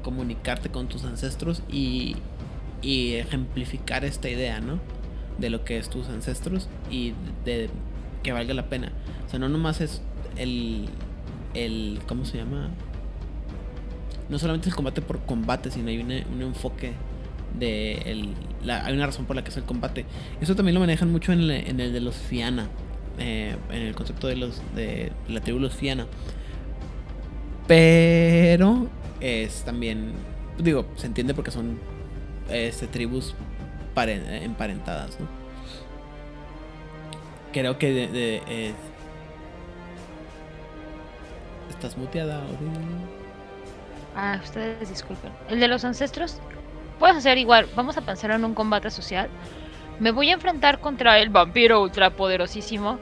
[0.02, 2.16] comunicarte con tus ancestros y,
[2.80, 4.78] y ejemplificar esta idea, ¿no?
[5.38, 7.14] De lo que es tus ancestros y
[7.44, 7.70] de
[8.22, 8.92] que valga la pena.
[9.26, 10.00] O sea, no nomás es
[10.36, 10.86] el,
[11.54, 12.70] el ¿cómo se llama?
[14.28, 16.92] No solamente el combate por combate, sino hay un enfoque
[17.58, 18.34] de el,
[18.68, 20.04] hay una razón por la que es el combate.
[20.40, 22.68] Eso también lo manejan mucho en el, en el de los Fiana,
[23.18, 26.06] eh, en el concepto de los de la tribu los Fiana.
[27.66, 28.88] Pero
[29.20, 30.12] es también,
[30.58, 31.78] digo, se entiende porque son
[32.50, 33.34] este, tribus
[33.96, 35.26] emparentadas, ¿no?
[37.52, 38.34] Creo que
[41.70, 42.42] ¿Estás muteada,
[44.16, 45.32] Ah, ustedes disculpen.
[45.48, 46.40] El de los ancestros,
[46.98, 47.68] puedes hacer igual.
[47.74, 49.28] Vamos a pensar en un combate social.
[49.98, 52.98] Me voy a enfrentar contra el vampiro ultrapoderosísimo.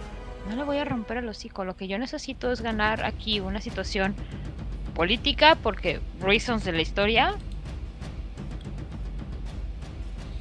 [0.49, 1.65] No le voy a romper el hocico.
[1.65, 4.15] Lo que yo necesito es ganar aquí una situación
[4.95, 7.37] política porque reasons de la historia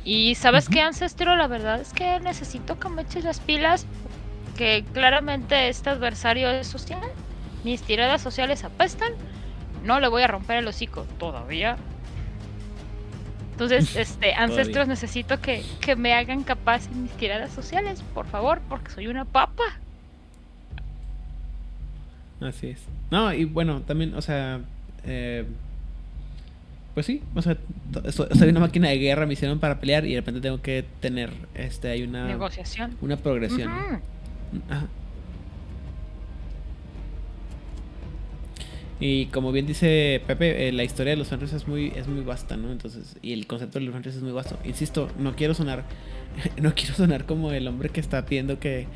[0.03, 3.85] y sabes qué, Ancestro, la verdad es que necesito que me eches las pilas,
[4.57, 7.01] que claramente este adversario es social,
[7.63, 9.13] mis tiradas sociales apestan,
[9.83, 11.77] no le voy a romper el hocico todavía.
[13.51, 18.61] Entonces, este, ancestros, necesito que, que me hagan capaz en mis tiradas sociales, por favor,
[18.69, 19.63] porque soy una papa.
[22.41, 22.79] Así es.
[23.11, 24.61] No, y bueno, también, o sea,
[25.05, 25.45] eh,
[26.93, 27.55] pues sí, o sea,
[28.09, 31.31] soy una máquina de guerra, me hicieron para pelear y de repente tengo que tener,
[31.53, 32.25] este, hay una...
[32.25, 32.97] Negociación.
[33.01, 33.71] Una progresión.
[39.01, 42.23] Y como bien dice Pepe, eh, la historia de los Fenris es muy, es muy
[42.23, 42.71] vasta, ¿no?
[42.71, 44.57] Entonces, y el concepto de los Fenris es muy vasto.
[44.63, 45.83] Insisto, no quiero sonar,
[46.61, 48.87] no quiero sonar como el hombre que está pidiendo que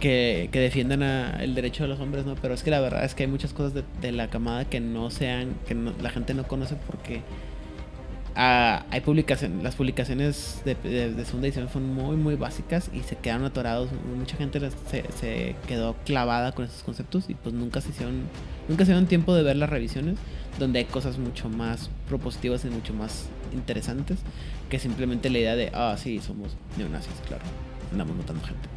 [0.00, 1.02] que, defiendan
[1.40, 2.34] el derecho de los hombres, ¿no?
[2.36, 5.10] Pero es que la verdad es que hay muchas cosas de, la camada que no
[5.10, 7.22] sean, que la gente no conoce porque
[8.40, 13.44] hay publicaciones, las publicaciones de, de, segunda edición son muy, muy básicas y se quedaron
[13.44, 13.90] atorados.
[14.16, 14.60] Mucha gente
[15.20, 18.22] se, quedó clavada con esos conceptos y pues nunca se hicieron,
[18.68, 20.18] nunca se dieron tiempo de ver las revisiones
[20.58, 24.20] donde hay cosas mucho más propositivas y mucho más interesantes
[24.70, 27.42] que simplemente la idea de, ah, sí, somos neonazis, claro,
[27.90, 28.68] andamos matando gente.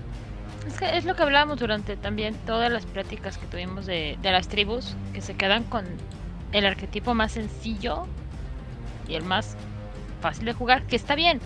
[0.68, 4.48] Es que es lo que hablábamos durante también todas las prácticas que tuvimos de, las
[4.48, 5.86] tribus, que se quedan con
[6.52, 8.08] el arquetipo más sencillo
[9.12, 9.56] y el más
[10.22, 11.40] fácil de jugar, que está bien.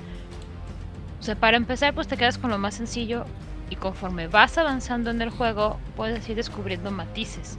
[1.19, 3.25] O sea, para empezar, pues te quedas con lo más sencillo
[3.69, 7.57] y conforme vas avanzando en el juego, puedes ir descubriendo matices.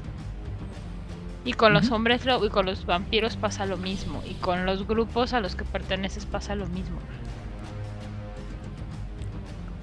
[1.45, 4.23] Y con los hombres y con los vampiros pasa lo mismo.
[4.29, 6.99] Y con los grupos a los que perteneces pasa lo mismo.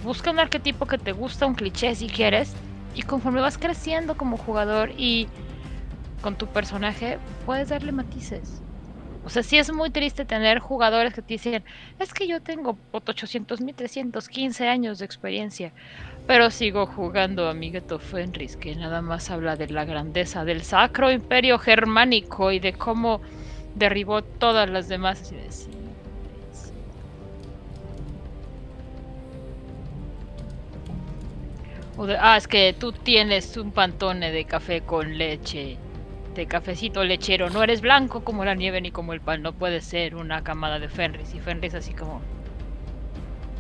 [0.04, 2.54] Busca un arquetipo que te gusta, un cliché si quieres.
[2.96, 5.28] Y conforme vas creciendo como jugador y
[6.22, 8.63] con tu personaje, puedes darle matices.
[9.26, 11.64] O sea, sí es muy triste tener jugadores que te dicen,
[11.98, 15.74] es que yo tengo 800.315 años de experiencia,
[16.28, 21.10] pero sigo jugando a Migueto Fenris, que nada más habla de la grandeza del sacro
[21.10, 23.22] imperio germánico y de cómo
[23.76, 25.32] derribó todas las demás.
[31.96, 35.78] O ah, es que tú tienes un pantone de café con leche
[36.34, 37.50] de cafecito lechero.
[37.50, 39.42] No eres blanco como la nieve ni como el pan.
[39.42, 41.34] No puedes ser una camada de Fenris.
[41.34, 42.22] Y Fenris así como...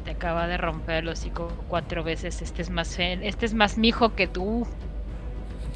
[0.06, 2.41] Te acaba de romper el hocico cuatro veces.
[2.41, 4.68] Este es más, este es más mijo que tú.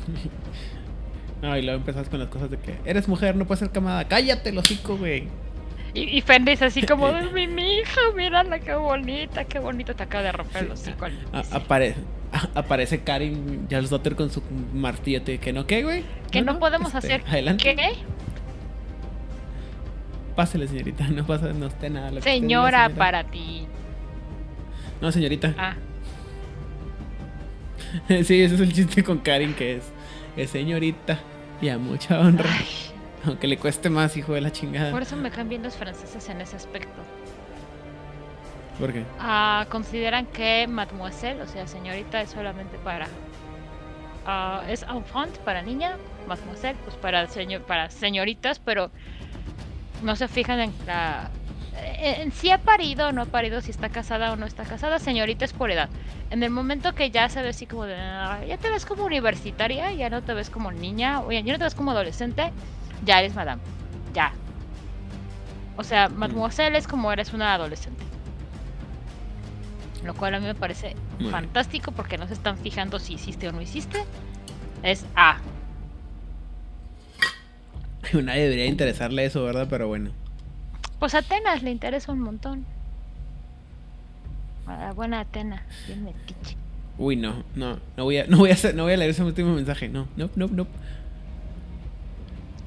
[1.41, 4.05] no, y luego empezás con las cosas de que eres mujer, no puedes ser camada.
[4.05, 5.27] Cállate el hocico, güey.
[5.93, 10.31] Y, Fenris así como, mi, mi hija, mírala, qué bonita, qué bonito te acaba de
[10.31, 11.07] romper el hocico.
[11.51, 12.01] aparece,
[12.55, 14.41] aparece Karin Jalsdotter con su
[14.73, 15.23] martillo.
[15.23, 16.03] que no, ¿qué, güey?
[16.31, 17.23] Que no, podemos este, hacer.
[17.27, 17.75] Adelante.
[17.75, 17.93] ¿Qué?
[20.35, 21.07] Pásele, señorita.
[21.07, 22.21] No pasa, no esté nada.
[22.21, 23.67] señora, para ti.
[25.01, 25.53] No, señorita.
[25.57, 25.75] Ah.
[28.07, 29.83] sí, ese es el chiste con Karin, que es,
[30.35, 31.19] es señorita
[31.61, 32.49] y a mucha honra.
[33.25, 34.91] Aunque le cueste más, hijo de la chingada.
[34.91, 37.01] Por eso me cambian los franceses en ese aspecto.
[38.79, 39.03] ¿Por qué?
[39.19, 43.07] Ah, consideran que mademoiselle, o sea, señorita, es solamente para.
[44.25, 45.97] Uh, es enfant para niña,
[46.27, 48.91] mademoiselle, pues para, señor, para señoritas, pero
[50.03, 51.31] no se fijan en la.
[51.99, 54.99] En, si ha parido o no ha parido, si está casada o no está casada,
[54.99, 55.89] señorita es por edad.
[56.29, 57.95] En el momento que ya se ve así como de.
[57.95, 61.57] Ah, ya te ves como universitaria, ya no te ves como niña, o ya no
[61.57, 62.51] te ves como adolescente,
[63.05, 63.61] ya eres madame.
[64.13, 64.33] Ya.
[65.77, 66.15] O sea, mm.
[66.15, 68.06] mademoiselle es como eres una adolescente
[70.07, 70.95] lo cual a mí me parece
[71.29, 74.03] fantástico porque no se están fijando si hiciste o no hiciste.
[74.81, 75.39] Es A.
[78.13, 79.67] Nadie debería interesarle eso, ¿verdad?
[79.69, 80.11] Pero bueno.
[80.99, 82.65] Pues a Atenas le interesa un montón.
[84.65, 86.57] A la buena Atena, bien metiche.
[86.97, 89.23] Uy, no, no, no voy a, no voy a, hacer, no voy a leer ese
[89.23, 90.67] último mensaje, no, no, no, no.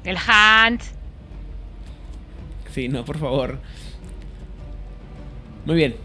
[0.04, 0.82] El Hunt.
[2.70, 3.58] Sí, no, por favor.
[5.66, 5.96] Muy bien,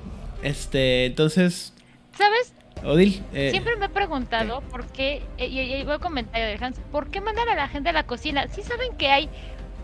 [0.46, 1.74] este, entonces.
[2.16, 2.54] ¿Sabes?
[2.84, 3.24] Odil.
[3.34, 7.10] Eh, Siempre me he preguntado por qué, eh, y, voy a comentario de Hans, ¿por
[7.10, 8.48] qué mandan a la gente a la cocina?
[8.50, 9.28] ¿Sí saben que hay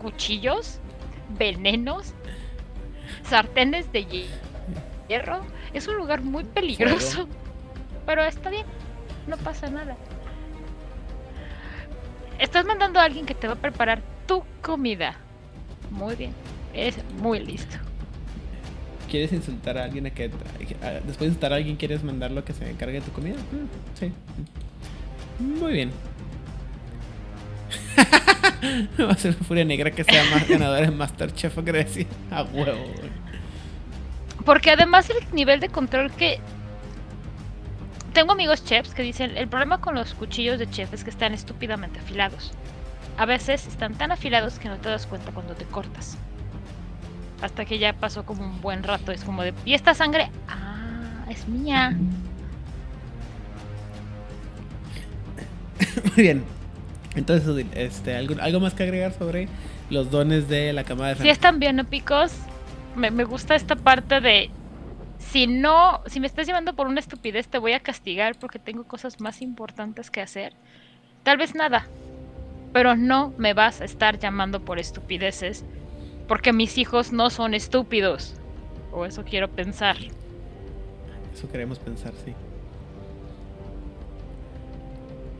[0.00, 0.78] cuchillos,
[1.30, 2.14] venenos,
[3.28, 4.28] sartenes de
[5.08, 5.44] hierro?
[5.72, 7.26] Es un lugar muy peligroso.
[8.06, 8.66] Pero está bien,
[9.26, 9.96] no pasa nada.
[12.38, 15.16] Estás mandando a alguien que te va a preparar tu comida.
[15.90, 16.32] Muy bien,
[16.72, 17.78] es muy listo
[19.12, 20.30] quieres insultar a alguien a que
[21.04, 23.36] después de insultar a alguien quieres mandarlo que se encargue de tu comida.
[23.36, 24.10] Mm, sí.
[25.38, 25.92] Muy bien.
[28.98, 32.06] Va a ser furia negra que sea más ganadora en Masterchef Grecia.
[32.30, 32.86] A huevo.
[34.46, 36.40] Porque además el nivel de control que
[38.14, 41.34] tengo amigos chefs que dicen el problema con los cuchillos de chef es que están
[41.34, 42.52] estúpidamente afilados.
[43.18, 46.16] A veces están tan afilados que no te das cuenta cuando te cortas
[47.42, 49.12] hasta que ya pasó como un buen rato.
[49.12, 50.30] Es como de, ¿y esta sangre?
[50.48, 51.90] Ah, es mía.
[56.04, 56.44] Muy bien.
[57.14, 59.48] Entonces, este, ¿algo, ¿algo más que agregar sobre
[59.90, 62.32] los dones de la camada de Si están bien épicos.
[62.96, 64.50] Me, me gusta esta parte de
[65.18, 68.84] si no, si me estás llevando por una estupidez, te voy a castigar porque tengo
[68.84, 70.54] cosas más importantes que hacer.
[71.22, 71.86] Tal vez nada,
[72.72, 75.64] pero no me vas a estar llamando por estupideces
[76.28, 78.34] porque mis hijos no son estúpidos.
[78.92, 79.96] O eso quiero pensar.
[81.34, 82.34] Eso queremos pensar, sí.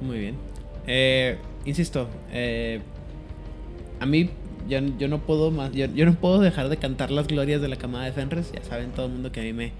[0.00, 0.36] Muy bien.
[0.86, 2.80] Eh, insisto, eh,
[4.00, 4.30] a mí
[4.68, 7.76] yo, yo, no puedo más, yo, no puedo dejar de cantar las glorias de la
[7.76, 8.52] camada de Fenris.
[8.52, 9.72] Ya saben todo el mundo que a mí me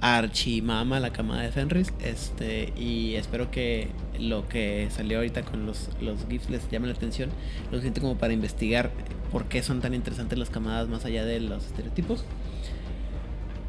[0.00, 1.92] archimama la camada de Fenris.
[2.00, 6.94] Este, y espero que lo que salió ahorita con los, los GIFs les llame la
[6.94, 7.30] atención.
[7.70, 8.90] Lo siento como para investigar
[9.32, 12.24] por qué son tan interesantes las camadas más allá de los estereotipos.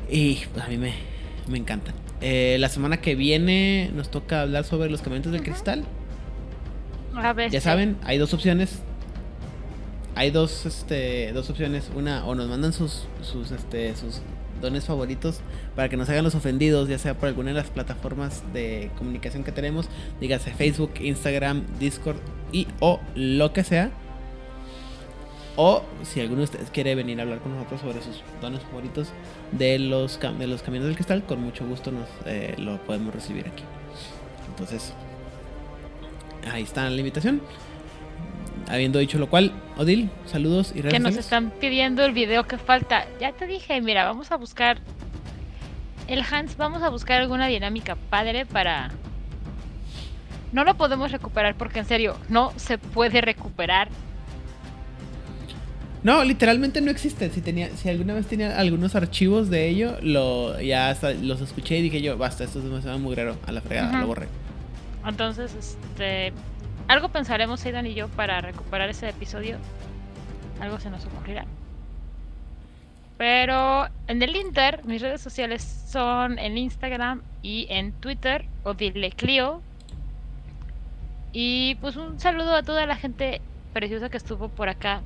[0.10, 0.94] Y pues, a mí me,
[1.48, 1.94] me encanta.
[2.22, 5.86] Eh, la semana que viene nos toca hablar sobre los caminantes del cristal.
[7.16, 8.80] A ver, ya saben, hay dos opciones.
[10.16, 11.92] Hay dos, este, dos opciones.
[11.96, 14.22] Una, o nos mandan sus, sus, este, sus
[14.62, 15.40] dones favoritos
[15.76, 19.44] para que nos hagan los ofendidos, ya sea por alguna de las plataformas de comunicación
[19.44, 19.88] que tenemos,
[20.20, 22.18] dígase Facebook, Instagram, Discord
[22.52, 23.92] y o lo que sea.
[25.60, 29.08] O si alguno de ustedes quiere venir a hablar con nosotros sobre sus dones favoritos
[29.52, 33.48] de los, de los caminos del cristal, con mucho gusto nos eh, lo podemos recibir
[33.48, 33.64] aquí.
[34.50, 34.94] Entonces,
[36.52, 37.42] ahí está la invitación.
[38.68, 42.58] Habiendo dicho lo cual, Odil, saludos y redes Que nos están pidiendo el video que
[42.58, 43.06] falta.
[43.20, 44.80] Ya te dije, mira, vamos a buscar.
[46.08, 48.92] El Hans, vamos a buscar alguna dinámica padre para.
[50.52, 53.90] No lo podemos recuperar porque en serio, no se puede recuperar.
[56.04, 57.30] No, literalmente no existe.
[57.30, 61.78] Si tenía, si alguna vez tenía algunos archivos de ello, lo ya hasta los escuché
[61.78, 64.28] y dije yo, basta, esto es demasiado mugrero, a la fregada, lo borré.
[65.06, 66.34] Entonces, este
[66.88, 69.58] algo pensaremos Aidan y yo para recuperar ese episodio.
[70.60, 71.46] Algo se nos ocurrirá.
[73.18, 79.12] Pero en el Inter, mis redes sociales son en Instagram y en Twitter, o dile
[79.12, 79.62] Clio.
[81.34, 83.42] Y pues un saludo a toda la gente
[83.74, 85.02] preciosa que estuvo por acá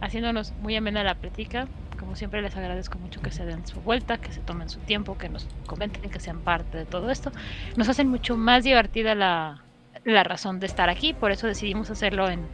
[0.00, 1.68] haciéndonos muy amena la plática.
[1.98, 5.18] Como siempre les agradezco mucho que se den su vuelta, que se tomen su tiempo,
[5.18, 7.30] que nos comenten, que sean parte de todo esto.
[7.76, 9.62] Nos hacen mucho más divertida la,
[10.04, 12.46] la razón de estar aquí, por eso decidimos hacerlo en,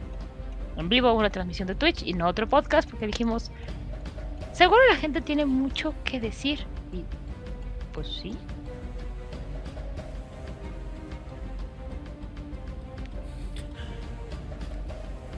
[0.75, 3.51] en vivo, una transmisión de Twitch y no otro podcast, porque dijimos,
[4.51, 6.59] seguro la gente tiene mucho que decir.
[6.91, 7.03] Y
[7.93, 8.33] pues sí.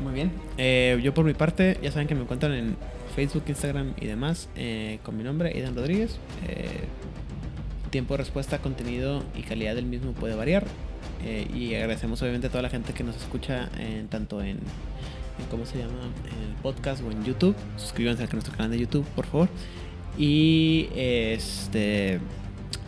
[0.04, 0.32] Muy bien.
[0.58, 2.78] Eh, yo por mi parte, ya saben que me encuentran en
[3.16, 6.18] Facebook, Instagram y demás eh, con mi nombre, Idan Rodríguez.
[6.48, 6.86] Eh,
[7.90, 10.66] tiempo de respuesta, contenido y calidad del mismo puede variar.
[11.24, 14.60] Eh, y agradecemos obviamente a toda la gente que nos escucha en, tanto en,
[15.52, 16.12] ¿cómo se llama?
[16.26, 17.56] En el podcast o en YouTube.
[17.78, 19.50] Suscríbanse a nuestro canal de YouTube, por favor.
[20.18, 22.20] Y este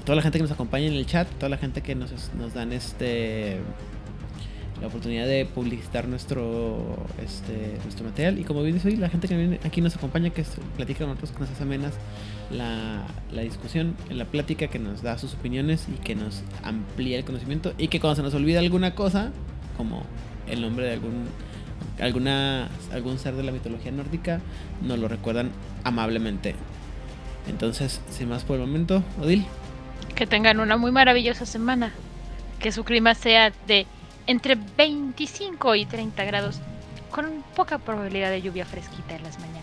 [0.06, 2.53] toda la gente que nos acompaña en el chat, toda la gente que nos, nos
[2.53, 3.60] dan este
[4.82, 8.40] la oportunidad de publicitar nuestro este nuestro material.
[8.40, 10.44] Y como bien dice hoy la gente que viene aquí nos acompaña que
[10.76, 11.94] platica con nosotros con esas amenas
[12.49, 17.24] la, la discusión la plática que nos da sus opiniones y que nos amplía el
[17.24, 17.74] conocimiento.
[17.78, 19.32] Y que cuando se nos olvida alguna cosa
[19.78, 20.03] como
[20.48, 21.26] el nombre de algún
[21.99, 24.41] alguna algún ser de la mitología nórdica
[24.82, 25.52] nos lo recuerdan
[25.84, 26.56] amablemente.
[27.48, 29.45] Entonces sin más por el momento Odil.
[30.16, 31.91] Que tengan una muy maravillosa semana.
[32.60, 33.86] Que su clima sea de
[34.27, 36.60] entre 25 y 30 grados,
[37.10, 39.60] con poca probabilidad de lluvia fresquita en las mañanas.